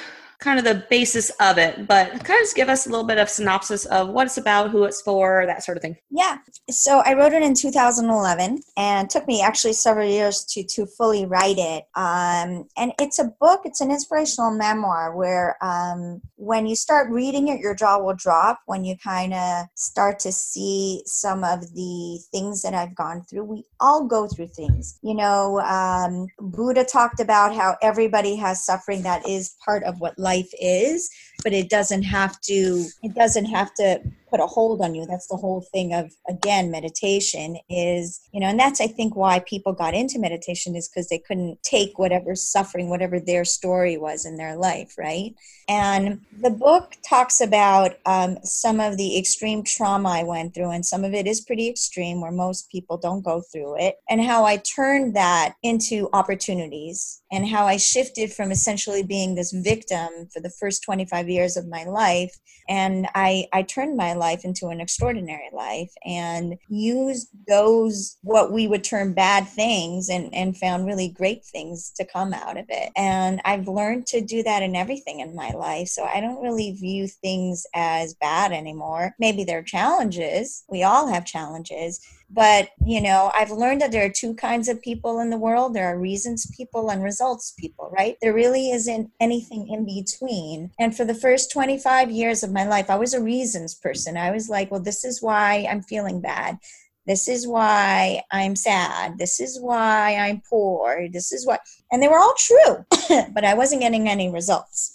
kind 0.44 0.58
of 0.58 0.64
the 0.64 0.84
basis 0.90 1.30
of 1.40 1.56
it, 1.56 1.88
but 1.88 2.10
kind 2.10 2.38
of 2.38 2.44
just 2.44 2.54
give 2.54 2.68
us 2.68 2.86
a 2.86 2.90
little 2.90 3.06
bit 3.06 3.16
of 3.16 3.30
synopsis 3.30 3.86
of 3.86 4.10
what 4.10 4.26
it's 4.26 4.36
about, 4.36 4.70
who 4.70 4.84
it's 4.84 5.00
for, 5.00 5.44
that 5.46 5.64
sort 5.64 5.78
of 5.78 5.82
thing. 5.82 5.96
Yeah. 6.10 6.36
So 6.70 7.02
I 7.04 7.14
wrote 7.14 7.32
it 7.32 7.42
in 7.42 7.54
2011 7.54 8.60
and 8.76 9.08
took 9.08 9.26
me 9.26 9.40
actually 9.40 9.72
several 9.72 10.08
years 10.08 10.44
to, 10.50 10.62
to 10.62 10.86
fully 10.86 11.24
write 11.24 11.56
it. 11.58 11.84
Um, 11.94 12.68
and 12.76 12.92
it's 13.00 13.18
a 13.18 13.32
book, 13.40 13.62
it's 13.64 13.80
an 13.80 13.90
inspirational 13.90 14.50
memoir 14.50 15.16
where 15.16 15.56
um, 15.62 16.20
when 16.36 16.66
you 16.66 16.76
start 16.76 17.10
reading 17.10 17.48
it, 17.48 17.60
your 17.60 17.74
jaw 17.74 17.98
will 17.98 18.14
drop 18.14 18.60
when 18.66 18.84
you 18.84 18.96
kind 19.02 19.32
of 19.32 19.66
start 19.76 20.18
to 20.20 20.32
see 20.32 21.02
some 21.06 21.42
of 21.42 21.60
the 21.74 22.20
things 22.32 22.60
that 22.62 22.74
I've 22.74 22.94
gone 22.94 23.22
through. 23.22 23.44
We 23.44 23.64
all 23.80 24.04
go 24.04 24.28
through 24.28 24.48
things. 24.48 24.98
You 25.02 25.14
know, 25.14 25.60
um, 25.60 26.26
Buddha 26.38 26.84
talked 26.84 27.20
about 27.20 27.54
how 27.54 27.76
everybody 27.80 28.36
has 28.36 28.64
suffering 28.64 29.02
that 29.02 29.26
is 29.26 29.56
part 29.64 29.84
of 29.84 30.00
what 30.00 30.18
life 30.18 30.33
life 30.34 30.52
is 30.60 31.10
but 31.44 31.52
it 31.52 31.68
doesn't 31.68 32.02
have 32.02 32.40
to 32.40 32.86
it 33.02 33.14
doesn't 33.14 33.46
have 33.46 33.72
to 33.74 34.00
put 34.34 34.40
a 34.40 34.46
hold 34.46 34.80
on 34.80 34.96
you. 34.96 35.06
That's 35.06 35.28
the 35.28 35.36
whole 35.36 35.60
thing 35.60 35.94
of 35.94 36.12
again 36.28 36.70
meditation 36.70 37.56
is 37.70 38.20
you 38.32 38.40
know 38.40 38.46
and 38.46 38.58
that's 38.58 38.80
i 38.80 38.86
think 38.86 39.14
why 39.14 39.38
people 39.40 39.72
got 39.72 39.94
into 39.94 40.18
meditation 40.18 40.74
is 40.74 40.88
because 40.88 41.08
they 41.08 41.18
couldn't 41.18 41.62
take 41.62 41.98
whatever 41.98 42.34
suffering 42.34 42.88
whatever 42.88 43.20
their 43.20 43.44
story 43.44 43.96
was 43.96 44.24
in 44.24 44.36
their 44.36 44.56
life 44.56 44.94
right? 44.98 45.34
And 45.66 46.20
the 46.42 46.50
book 46.50 46.96
talks 47.08 47.40
about 47.40 47.96
um, 48.04 48.36
some 48.42 48.80
of 48.80 48.96
the 48.96 49.18
extreme 49.18 49.62
trauma 49.62 50.08
i 50.10 50.22
went 50.22 50.54
through 50.54 50.70
and 50.70 50.84
some 50.84 51.04
of 51.04 51.14
it 51.14 51.26
is 51.26 51.40
pretty 51.40 51.68
extreme 51.68 52.20
where 52.20 52.32
most 52.32 52.70
people 52.70 52.96
don't 52.96 53.24
go 53.24 53.40
through 53.40 53.76
it 53.78 53.96
and 54.10 54.20
how 54.22 54.44
i 54.44 54.56
turned 54.56 55.14
that 55.14 55.54
into 55.62 56.08
opportunities 56.12 57.22
and 57.30 57.48
how 57.48 57.66
i 57.66 57.76
shifted 57.76 58.32
from 58.32 58.50
essentially 58.50 59.02
being 59.02 59.34
this 59.34 59.52
victim 59.52 60.08
for 60.32 60.40
the 60.40 60.50
first 60.50 60.82
25 60.82 61.28
years 61.28 61.33
of 61.56 61.68
my 61.68 61.84
life 61.84 62.36
and 62.68 63.06
i 63.14 63.46
i 63.52 63.62
turned 63.62 63.96
my 63.96 64.14
life 64.14 64.44
into 64.44 64.68
an 64.68 64.80
extraordinary 64.80 65.50
life 65.52 65.92
and 66.04 66.56
used 66.68 67.28
those 67.48 68.16
what 68.22 68.52
we 68.52 68.66
would 68.66 68.84
term 68.84 69.12
bad 69.12 69.46
things 69.48 70.08
and, 70.08 70.34
and 70.34 70.56
found 70.56 70.86
really 70.86 71.08
great 71.08 71.44
things 71.44 71.90
to 71.96 72.04
come 72.04 72.32
out 72.32 72.56
of 72.56 72.66
it. 72.68 72.90
And 72.96 73.40
I've 73.44 73.68
learned 73.68 74.06
to 74.08 74.20
do 74.20 74.42
that 74.42 74.62
in 74.62 74.76
everything 74.76 75.20
in 75.20 75.34
my 75.34 75.50
life. 75.50 75.88
So 75.88 76.04
I 76.04 76.20
don't 76.20 76.42
really 76.42 76.72
view 76.72 77.06
things 77.06 77.66
as 77.74 78.14
bad 78.14 78.52
anymore. 78.52 79.14
Maybe 79.18 79.44
they're 79.44 79.62
challenges. 79.62 80.64
We 80.68 80.82
all 80.82 81.08
have 81.08 81.24
challenges 81.24 82.00
but, 82.34 82.70
you 82.84 83.00
know, 83.00 83.30
I've 83.34 83.50
learned 83.50 83.80
that 83.80 83.92
there 83.92 84.04
are 84.04 84.10
two 84.10 84.34
kinds 84.34 84.68
of 84.68 84.82
people 84.82 85.20
in 85.20 85.30
the 85.30 85.38
world 85.38 85.74
there 85.74 85.86
are 85.86 85.98
reasons 85.98 86.50
people 86.56 86.90
and 86.90 87.02
results 87.02 87.54
people, 87.58 87.90
right? 87.96 88.16
There 88.20 88.34
really 88.34 88.70
isn't 88.70 89.10
anything 89.20 89.68
in 89.68 89.84
between. 89.84 90.70
And 90.78 90.96
for 90.96 91.04
the 91.04 91.14
first 91.14 91.52
25 91.52 92.10
years 92.10 92.42
of 92.42 92.52
my 92.52 92.64
life, 92.64 92.90
I 92.90 92.96
was 92.96 93.14
a 93.14 93.22
reasons 93.22 93.74
person. 93.74 94.16
I 94.16 94.30
was 94.32 94.48
like, 94.48 94.70
well, 94.70 94.80
this 94.82 95.04
is 95.04 95.22
why 95.22 95.66
I'm 95.70 95.82
feeling 95.82 96.20
bad 96.20 96.58
This 97.06 97.28
is 97.28 97.46
why 97.46 98.22
I'm 98.32 98.56
sad. 98.56 99.18
This 99.18 99.38
is 99.40 99.60
why 99.60 100.16
I'm 100.16 100.42
poor. 100.48 101.08
This 101.12 101.32
is 101.32 101.46
why. 101.46 101.58
And 101.92 102.02
they 102.02 102.08
were 102.08 102.18
all 102.18 102.34
true, 102.38 102.84
but 103.32 103.44
I 103.44 103.54
wasn't 103.54 103.82
getting 103.82 104.08
any 104.08 104.30
results 104.30 104.93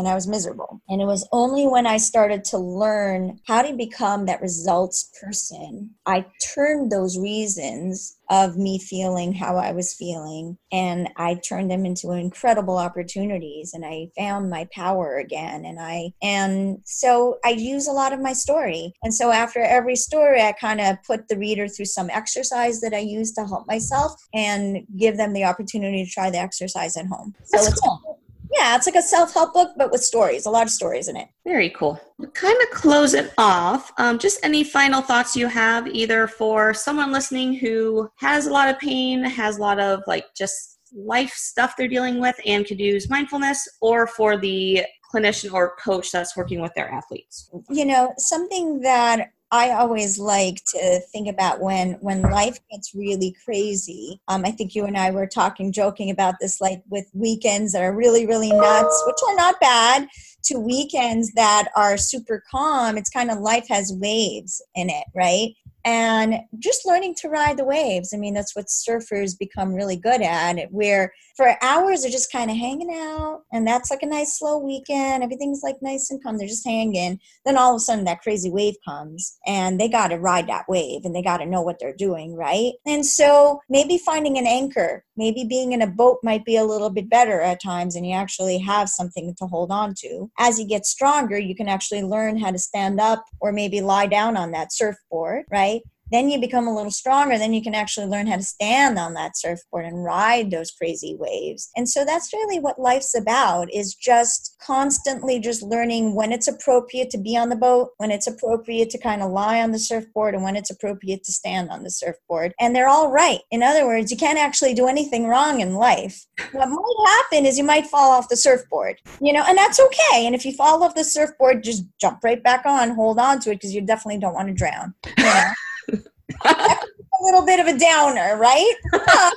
and 0.00 0.08
I 0.08 0.14
was 0.14 0.26
miserable. 0.26 0.82
And 0.88 1.00
it 1.00 1.04
was 1.04 1.28
only 1.32 1.66
when 1.66 1.86
I 1.86 1.98
started 1.98 2.44
to 2.44 2.58
learn 2.58 3.38
how 3.46 3.62
to 3.62 3.74
become 3.74 4.26
that 4.26 4.42
results 4.42 5.10
person, 5.20 5.90
I 6.06 6.26
turned 6.54 6.90
those 6.90 7.18
reasons 7.18 8.16
of 8.30 8.56
me 8.56 8.78
feeling 8.78 9.32
how 9.32 9.56
I 9.56 9.72
was 9.72 9.92
feeling 9.92 10.56
and 10.70 11.10
I 11.16 11.34
turned 11.34 11.70
them 11.70 11.84
into 11.84 12.12
incredible 12.12 12.78
opportunities 12.78 13.72
and 13.74 13.84
I 13.84 14.08
found 14.16 14.48
my 14.48 14.68
power 14.72 15.18
again 15.18 15.64
and 15.64 15.80
I 15.80 16.12
and 16.22 16.78
so 16.84 17.38
I 17.44 17.50
use 17.50 17.88
a 17.88 17.92
lot 17.92 18.12
of 18.12 18.20
my 18.20 18.32
story. 18.32 18.94
And 19.02 19.12
so 19.12 19.32
after 19.32 19.60
every 19.60 19.96
story 19.96 20.40
I 20.40 20.52
kind 20.52 20.80
of 20.80 20.96
put 21.04 21.26
the 21.26 21.38
reader 21.38 21.66
through 21.66 21.86
some 21.86 22.08
exercise 22.10 22.80
that 22.80 22.94
I 22.94 22.98
use 22.98 23.32
to 23.32 23.46
help 23.46 23.66
myself 23.66 24.12
and 24.32 24.86
give 24.96 25.16
them 25.16 25.32
the 25.32 25.44
opportunity 25.44 26.04
to 26.04 26.10
try 26.10 26.30
the 26.30 26.38
exercise 26.38 26.96
at 26.96 27.06
home. 27.06 27.34
So 27.44 27.56
That's 27.56 27.72
it's 27.72 27.80
cool. 27.80 28.19
Yeah, 28.52 28.76
it's 28.76 28.86
like 28.86 28.96
a 28.96 29.02
self 29.02 29.32
help 29.32 29.54
book, 29.54 29.70
but 29.76 29.90
with 29.90 30.02
stories, 30.02 30.46
a 30.46 30.50
lot 30.50 30.64
of 30.64 30.70
stories 30.70 31.08
in 31.08 31.16
it. 31.16 31.28
Very 31.46 31.70
cool. 31.70 32.00
Kind 32.34 32.56
of 32.62 32.70
close 32.70 33.14
it 33.14 33.32
off. 33.38 33.92
Um, 33.98 34.18
just 34.18 34.40
any 34.42 34.64
final 34.64 35.02
thoughts 35.02 35.36
you 35.36 35.46
have, 35.46 35.86
either 35.86 36.26
for 36.26 36.74
someone 36.74 37.12
listening 37.12 37.54
who 37.54 38.10
has 38.16 38.46
a 38.46 38.52
lot 38.52 38.68
of 38.68 38.78
pain, 38.78 39.22
has 39.24 39.58
a 39.58 39.60
lot 39.60 39.78
of 39.78 40.02
like 40.06 40.26
just 40.36 40.78
life 40.92 41.32
stuff 41.32 41.74
they're 41.76 41.88
dealing 41.88 42.20
with, 42.20 42.36
and 42.44 42.66
could 42.66 42.80
use 42.80 43.08
mindfulness, 43.08 43.68
or 43.80 44.06
for 44.06 44.36
the 44.36 44.82
clinician 45.12 45.52
or 45.52 45.76
coach 45.76 46.10
that's 46.10 46.36
working 46.36 46.60
with 46.60 46.72
their 46.74 46.90
athletes. 46.90 47.50
You 47.68 47.84
know, 47.84 48.12
something 48.16 48.80
that 48.80 49.30
I 49.52 49.72
always 49.72 50.18
like 50.18 50.62
to 50.66 51.00
think 51.12 51.28
about 51.28 51.60
when 51.60 51.94
when 51.94 52.22
life 52.22 52.58
gets 52.70 52.94
really 52.94 53.34
crazy. 53.44 54.20
Um, 54.28 54.44
I 54.44 54.52
think 54.52 54.74
you 54.74 54.84
and 54.84 54.96
I 54.96 55.10
were 55.10 55.26
talking, 55.26 55.72
joking 55.72 56.10
about 56.10 56.36
this, 56.40 56.60
like 56.60 56.82
with 56.88 57.06
weekends 57.14 57.72
that 57.72 57.82
are 57.82 57.94
really, 57.94 58.26
really 58.26 58.52
nuts, 58.52 59.02
which 59.06 59.18
are 59.28 59.36
not 59.36 59.60
bad, 59.60 60.08
to 60.44 60.58
weekends 60.58 61.32
that 61.32 61.68
are 61.74 61.96
super 61.96 62.44
calm. 62.48 62.96
It's 62.96 63.10
kind 63.10 63.30
of 63.30 63.38
life 63.38 63.66
has 63.68 63.92
waves 63.92 64.62
in 64.76 64.88
it, 64.88 65.04
right? 65.14 65.50
And 65.84 66.40
just 66.58 66.86
learning 66.86 67.14
to 67.20 67.28
ride 67.28 67.56
the 67.56 67.64
waves. 67.64 68.12
I 68.14 68.16
mean, 68.16 68.34
that's 68.34 68.54
what 68.54 68.66
surfers 68.66 69.38
become 69.38 69.74
really 69.74 69.96
good 69.96 70.22
at. 70.22 70.70
Where 70.70 71.12
for 71.36 71.56
hours 71.62 72.02
they're 72.02 72.10
just 72.10 72.32
kind 72.32 72.50
of 72.50 72.56
hanging 72.56 72.94
out, 72.94 73.42
and 73.52 73.66
that's 73.66 73.90
like 73.90 74.02
a 74.02 74.06
nice 74.06 74.38
slow 74.38 74.58
weekend. 74.58 75.22
Everything's 75.22 75.62
like 75.62 75.76
nice 75.80 76.10
and 76.10 76.22
calm. 76.22 76.38
They're 76.38 76.48
just 76.48 76.66
hanging. 76.66 77.18
Then 77.44 77.56
all 77.56 77.74
of 77.74 77.76
a 77.76 77.80
sudden 77.80 78.04
that 78.04 78.20
crazy 78.20 78.50
wave 78.50 78.74
comes, 78.86 79.38
and 79.46 79.80
they 79.80 79.88
got 79.88 80.08
to 80.08 80.18
ride 80.18 80.48
that 80.48 80.66
wave, 80.68 81.02
and 81.04 81.14
they 81.14 81.22
got 81.22 81.38
to 81.38 81.46
know 81.46 81.62
what 81.62 81.78
they're 81.78 81.96
doing, 81.96 82.34
right? 82.34 82.72
And 82.86 83.04
so 83.04 83.60
maybe 83.68 83.98
finding 83.98 84.38
an 84.38 84.46
anchor, 84.46 85.04
maybe 85.16 85.44
being 85.44 85.72
in 85.72 85.82
a 85.82 85.86
boat 85.86 86.18
might 86.22 86.44
be 86.44 86.56
a 86.56 86.64
little 86.64 86.90
bit 86.90 87.08
better 87.08 87.40
at 87.40 87.62
times, 87.62 87.96
and 87.96 88.06
you 88.06 88.12
actually 88.12 88.58
have 88.58 88.88
something 88.88 89.34
to 89.38 89.46
hold 89.46 89.70
on 89.70 89.94
to. 89.98 90.30
As 90.38 90.58
you 90.58 90.66
get 90.66 90.86
stronger, 90.86 91.38
you 91.38 91.54
can 91.54 91.68
actually 91.68 92.02
learn 92.02 92.38
how 92.38 92.50
to 92.50 92.58
stand 92.58 93.00
up 93.00 93.24
or 93.40 93.52
maybe 93.52 93.80
lie 93.80 94.06
down 94.06 94.36
on 94.36 94.50
that 94.52 94.72
surfboard, 94.72 95.44
right? 95.50 95.79
Then 96.10 96.28
you 96.28 96.40
become 96.40 96.66
a 96.66 96.74
little 96.74 96.90
stronger. 96.90 97.38
Then 97.38 97.52
you 97.52 97.62
can 97.62 97.74
actually 97.74 98.06
learn 98.06 98.26
how 98.26 98.36
to 98.36 98.42
stand 98.42 98.98
on 98.98 99.14
that 99.14 99.36
surfboard 99.36 99.84
and 99.84 100.04
ride 100.04 100.50
those 100.50 100.70
crazy 100.70 101.16
waves. 101.18 101.70
And 101.76 101.88
so 101.88 102.04
that's 102.04 102.32
really 102.32 102.58
what 102.58 102.80
life's 102.80 103.14
about 103.14 103.72
is 103.72 103.94
just 103.94 104.56
constantly 104.60 105.38
just 105.40 105.62
learning 105.62 106.14
when 106.14 106.32
it's 106.32 106.48
appropriate 106.48 107.10
to 107.10 107.18
be 107.18 107.36
on 107.36 107.48
the 107.48 107.56
boat 107.56 107.90
when 107.98 108.10
it's 108.10 108.26
appropriate 108.26 108.90
to 108.90 108.98
kind 108.98 109.22
of 109.22 109.30
lie 109.30 109.60
on 109.60 109.72
the 109.72 109.78
surfboard 109.78 110.34
and 110.34 110.42
when 110.42 110.56
it's 110.56 110.70
appropriate 110.70 111.24
to 111.24 111.32
stand 111.32 111.70
on 111.70 111.82
the 111.82 111.90
surfboard. 111.90 112.52
And 112.60 112.74
they're 112.74 112.88
all 112.88 113.10
right. 113.10 113.40
In 113.50 113.62
other 113.62 113.86
words 113.86 114.10
you 114.10 114.16
can't 114.16 114.38
actually 114.38 114.74
do 114.74 114.86
anything 114.86 115.26
wrong 115.26 115.60
in 115.60 115.74
life. 115.74 116.26
What 116.52 116.68
might 116.68 117.08
happen 117.08 117.46
is 117.46 117.58
you 117.58 117.64
might 117.64 117.86
fall 117.86 118.10
off 118.10 118.28
the 118.28 118.36
surfboard 118.36 118.96
you 119.20 119.32
know 119.32 119.44
and 119.46 119.56
that's 119.56 119.80
okay. 119.80 120.26
And 120.26 120.34
if 120.34 120.44
you 120.44 120.52
fall 120.52 120.82
off 120.82 120.94
the 120.94 121.04
surfboard 121.04 121.62
just 121.62 121.84
jump 122.00 122.20
right 122.24 122.42
back 122.42 122.66
on 122.66 122.90
hold 122.90 123.18
on 123.18 123.40
to 123.40 123.50
it 123.50 123.56
because 123.56 123.74
you 123.74 123.80
definitely 123.80 124.20
don't 124.20 124.34
want 124.34 124.48
to 124.48 124.54
drown 124.54 124.94
you 125.16 125.24
know? 125.24 125.44
a 125.88 127.22
little 127.22 127.44
bit 127.44 127.60
of 127.60 127.66
a 127.66 127.78
downer, 127.78 128.36
right? 128.36 128.74
But, 128.92 129.34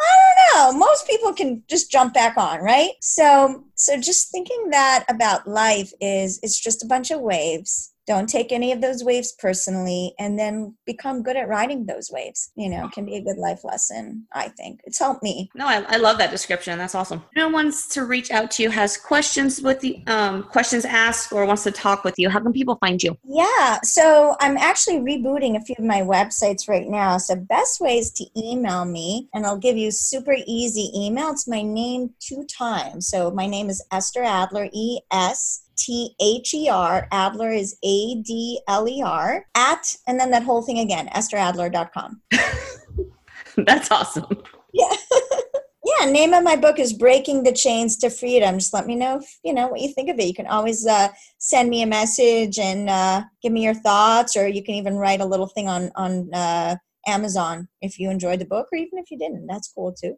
I 0.00 0.16
don't 0.52 0.72
know. 0.74 0.78
Most 0.78 1.06
people 1.06 1.32
can 1.32 1.62
just 1.68 1.90
jump 1.90 2.14
back 2.14 2.36
on, 2.36 2.60
right? 2.60 2.92
So, 3.00 3.64
so 3.74 3.98
just 4.00 4.30
thinking 4.30 4.70
that 4.70 5.04
about 5.08 5.48
life 5.48 5.92
is 6.00 6.38
it's 6.42 6.58
just 6.58 6.84
a 6.84 6.86
bunch 6.86 7.10
of 7.10 7.20
waves 7.20 7.92
don't 8.08 8.28
take 8.28 8.50
any 8.50 8.72
of 8.72 8.80
those 8.80 9.04
waves 9.04 9.32
personally 9.38 10.14
and 10.18 10.38
then 10.38 10.74
become 10.86 11.22
good 11.22 11.36
at 11.36 11.46
riding 11.46 11.84
those 11.84 12.10
waves 12.10 12.50
you 12.56 12.68
know 12.68 12.88
can 12.88 13.04
be 13.04 13.16
a 13.16 13.22
good 13.22 13.36
life 13.36 13.62
lesson 13.62 14.26
i 14.32 14.48
think. 14.48 14.80
It's 14.84 14.98
helped 14.98 15.22
me. 15.22 15.50
No 15.54 15.66
i, 15.66 15.84
I 15.88 15.96
love 15.98 16.16
that 16.18 16.30
description. 16.30 16.78
That's 16.78 16.94
awesome. 16.94 17.22
No 17.36 17.48
wants 17.48 17.88
to 17.94 18.04
reach 18.04 18.30
out 18.30 18.50
to 18.52 18.62
you 18.62 18.70
has 18.70 18.96
questions 18.96 19.60
with 19.60 19.80
the 19.80 20.02
um, 20.06 20.44
questions 20.44 20.84
asked 20.84 21.32
or 21.32 21.44
wants 21.44 21.64
to 21.64 21.70
talk 21.70 22.04
with 22.04 22.18
you. 22.18 22.30
How 22.30 22.40
can 22.40 22.52
people 22.52 22.76
find 22.76 23.02
you? 23.02 23.16
Yeah 23.24 23.78
so 23.82 24.36
i'm 24.40 24.56
actually 24.56 24.98
rebooting 24.98 25.56
a 25.56 25.60
few 25.60 25.76
of 25.78 25.84
my 25.84 26.00
websites 26.00 26.68
right 26.68 26.88
now. 26.88 27.18
So 27.18 27.36
best 27.36 27.80
way 27.80 27.98
is 27.98 28.10
to 28.12 28.24
email 28.36 28.84
me 28.84 29.28
and 29.34 29.44
i'll 29.44 29.58
give 29.58 29.76
you 29.76 29.90
super 29.90 30.36
easy 30.46 30.90
email. 30.96 31.30
It's 31.30 31.46
my 31.46 31.62
name 31.62 32.14
two 32.20 32.44
times. 32.44 33.08
So 33.08 33.30
my 33.30 33.46
name 33.46 33.68
is 33.68 33.84
esther 33.92 34.22
adler 34.22 34.68
e 34.72 35.00
s 35.10 35.67
T 35.78 36.14
H 36.20 36.52
E 36.54 36.68
R. 36.68 37.08
Adler 37.12 37.50
is 37.50 37.76
A 37.84 38.20
D 38.22 38.60
L 38.68 38.88
E 38.88 39.02
R. 39.02 39.46
At, 39.54 39.96
and 40.06 40.18
then 40.18 40.30
that 40.32 40.42
whole 40.42 40.62
thing 40.62 40.80
again, 40.80 41.08
EstherAdler.com. 41.14 42.20
That's 43.56 43.90
awesome. 43.90 44.26
Yeah. 44.72 44.92
yeah, 46.00 46.10
name 46.10 46.32
of 46.32 46.44
my 46.44 46.56
book 46.56 46.78
is 46.78 46.92
Breaking 46.92 47.42
the 47.42 47.52
Chains 47.52 47.96
to 47.98 48.10
Freedom. 48.10 48.58
Just 48.58 48.74
let 48.74 48.86
me 48.86 48.94
know, 48.94 49.18
if, 49.18 49.38
you 49.42 49.52
know, 49.52 49.68
what 49.68 49.80
you 49.80 49.92
think 49.92 50.10
of 50.10 50.18
it. 50.18 50.26
You 50.26 50.34
can 50.34 50.46
always 50.46 50.86
uh, 50.86 51.08
send 51.38 51.70
me 51.70 51.82
a 51.82 51.86
message 51.86 52.58
and 52.58 52.88
uh, 52.88 53.22
give 53.42 53.52
me 53.52 53.64
your 53.64 53.74
thoughts, 53.74 54.36
or 54.36 54.46
you 54.46 54.62
can 54.62 54.74
even 54.74 54.96
write 54.96 55.20
a 55.20 55.26
little 55.26 55.48
thing 55.48 55.68
on, 55.68 55.90
on 55.96 56.32
uh, 56.34 56.76
Amazon 57.06 57.68
if 57.80 57.98
you 57.98 58.10
enjoyed 58.10 58.40
the 58.40 58.44
book, 58.44 58.68
or 58.72 58.76
even 58.76 58.98
if 58.98 59.10
you 59.10 59.18
didn't. 59.18 59.46
That's 59.46 59.72
cool 59.72 59.92
too. 59.92 60.16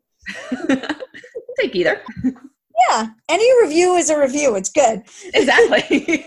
Take 1.59 1.75
either 1.75 2.03
yeah, 2.91 3.07
any 3.29 3.63
review 3.63 3.95
is 3.95 4.11
a 4.11 4.19
review. 4.19 4.57
It's 4.57 4.71
good. 4.71 5.03
Exactly. 5.35 6.25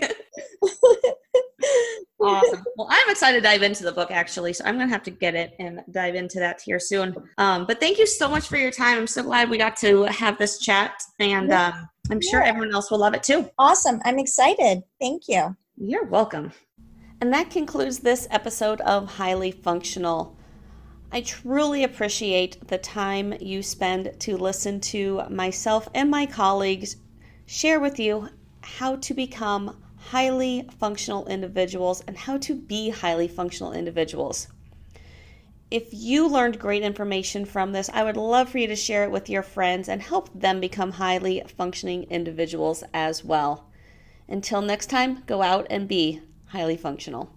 awesome. 2.20 2.64
Well, 2.76 2.88
I'm 2.90 3.10
excited 3.10 3.38
to 3.38 3.42
dive 3.42 3.62
into 3.62 3.84
the 3.84 3.92
book 3.92 4.10
actually, 4.10 4.52
so 4.52 4.64
I'm 4.64 4.78
gonna 4.78 4.88
have 4.88 5.02
to 5.04 5.10
get 5.10 5.34
it 5.34 5.54
and 5.58 5.80
dive 5.90 6.14
into 6.14 6.38
that 6.40 6.60
here 6.62 6.78
soon. 6.78 7.14
Um, 7.38 7.66
but 7.66 7.80
thank 7.80 7.98
you 7.98 8.06
so 8.06 8.28
much 8.28 8.48
for 8.48 8.56
your 8.56 8.70
time. 8.70 8.98
I'm 8.98 9.06
so 9.06 9.22
glad 9.22 9.50
we 9.50 9.58
got 9.58 9.76
to 9.78 10.04
have 10.04 10.38
this 10.38 10.58
chat, 10.58 11.02
and 11.20 11.52
um, 11.52 11.88
I'm 12.10 12.20
sure 12.20 12.40
yeah. 12.42 12.48
everyone 12.48 12.74
else 12.74 12.90
will 12.90 12.98
love 12.98 13.14
it 13.14 13.22
too. 13.22 13.48
Awesome. 13.58 14.00
I'm 14.04 14.18
excited. 14.18 14.82
Thank 15.00 15.28
you. 15.28 15.56
You're 15.76 16.06
welcome. 16.06 16.52
And 17.20 17.32
that 17.32 17.50
concludes 17.50 18.00
this 18.00 18.26
episode 18.30 18.80
of 18.82 19.08
Highly 19.08 19.50
Functional. 19.50 20.33
I 21.14 21.20
truly 21.20 21.84
appreciate 21.84 22.66
the 22.66 22.76
time 22.76 23.34
you 23.40 23.62
spend 23.62 24.18
to 24.18 24.36
listen 24.36 24.80
to 24.80 25.22
myself 25.30 25.88
and 25.94 26.10
my 26.10 26.26
colleagues 26.26 26.96
share 27.46 27.78
with 27.78 28.00
you 28.00 28.30
how 28.62 28.96
to 28.96 29.14
become 29.14 29.80
highly 29.96 30.68
functional 30.80 31.24
individuals 31.26 32.02
and 32.08 32.18
how 32.18 32.38
to 32.38 32.56
be 32.56 32.90
highly 32.90 33.28
functional 33.28 33.72
individuals. 33.72 34.48
If 35.70 35.86
you 35.92 36.26
learned 36.26 36.58
great 36.58 36.82
information 36.82 37.44
from 37.44 37.70
this, 37.70 37.88
I 37.94 38.02
would 38.02 38.16
love 38.16 38.48
for 38.48 38.58
you 38.58 38.66
to 38.66 38.74
share 38.74 39.04
it 39.04 39.12
with 39.12 39.30
your 39.30 39.44
friends 39.44 39.88
and 39.88 40.02
help 40.02 40.30
them 40.34 40.58
become 40.58 40.90
highly 40.90 41.44
functioning 41.56 42.08
individuals 42.10 42.82
as 42.92 43.22
well. 43.22 43.70
Until 44.26 44.62
next 44.62 44.90
time, 44.90 45.22
go 45.26 45.42
out 45.42 45.68
and 45.70 45.86
be 45.86 46.22
highly 46.46 46.76
functional. 46.76 47.32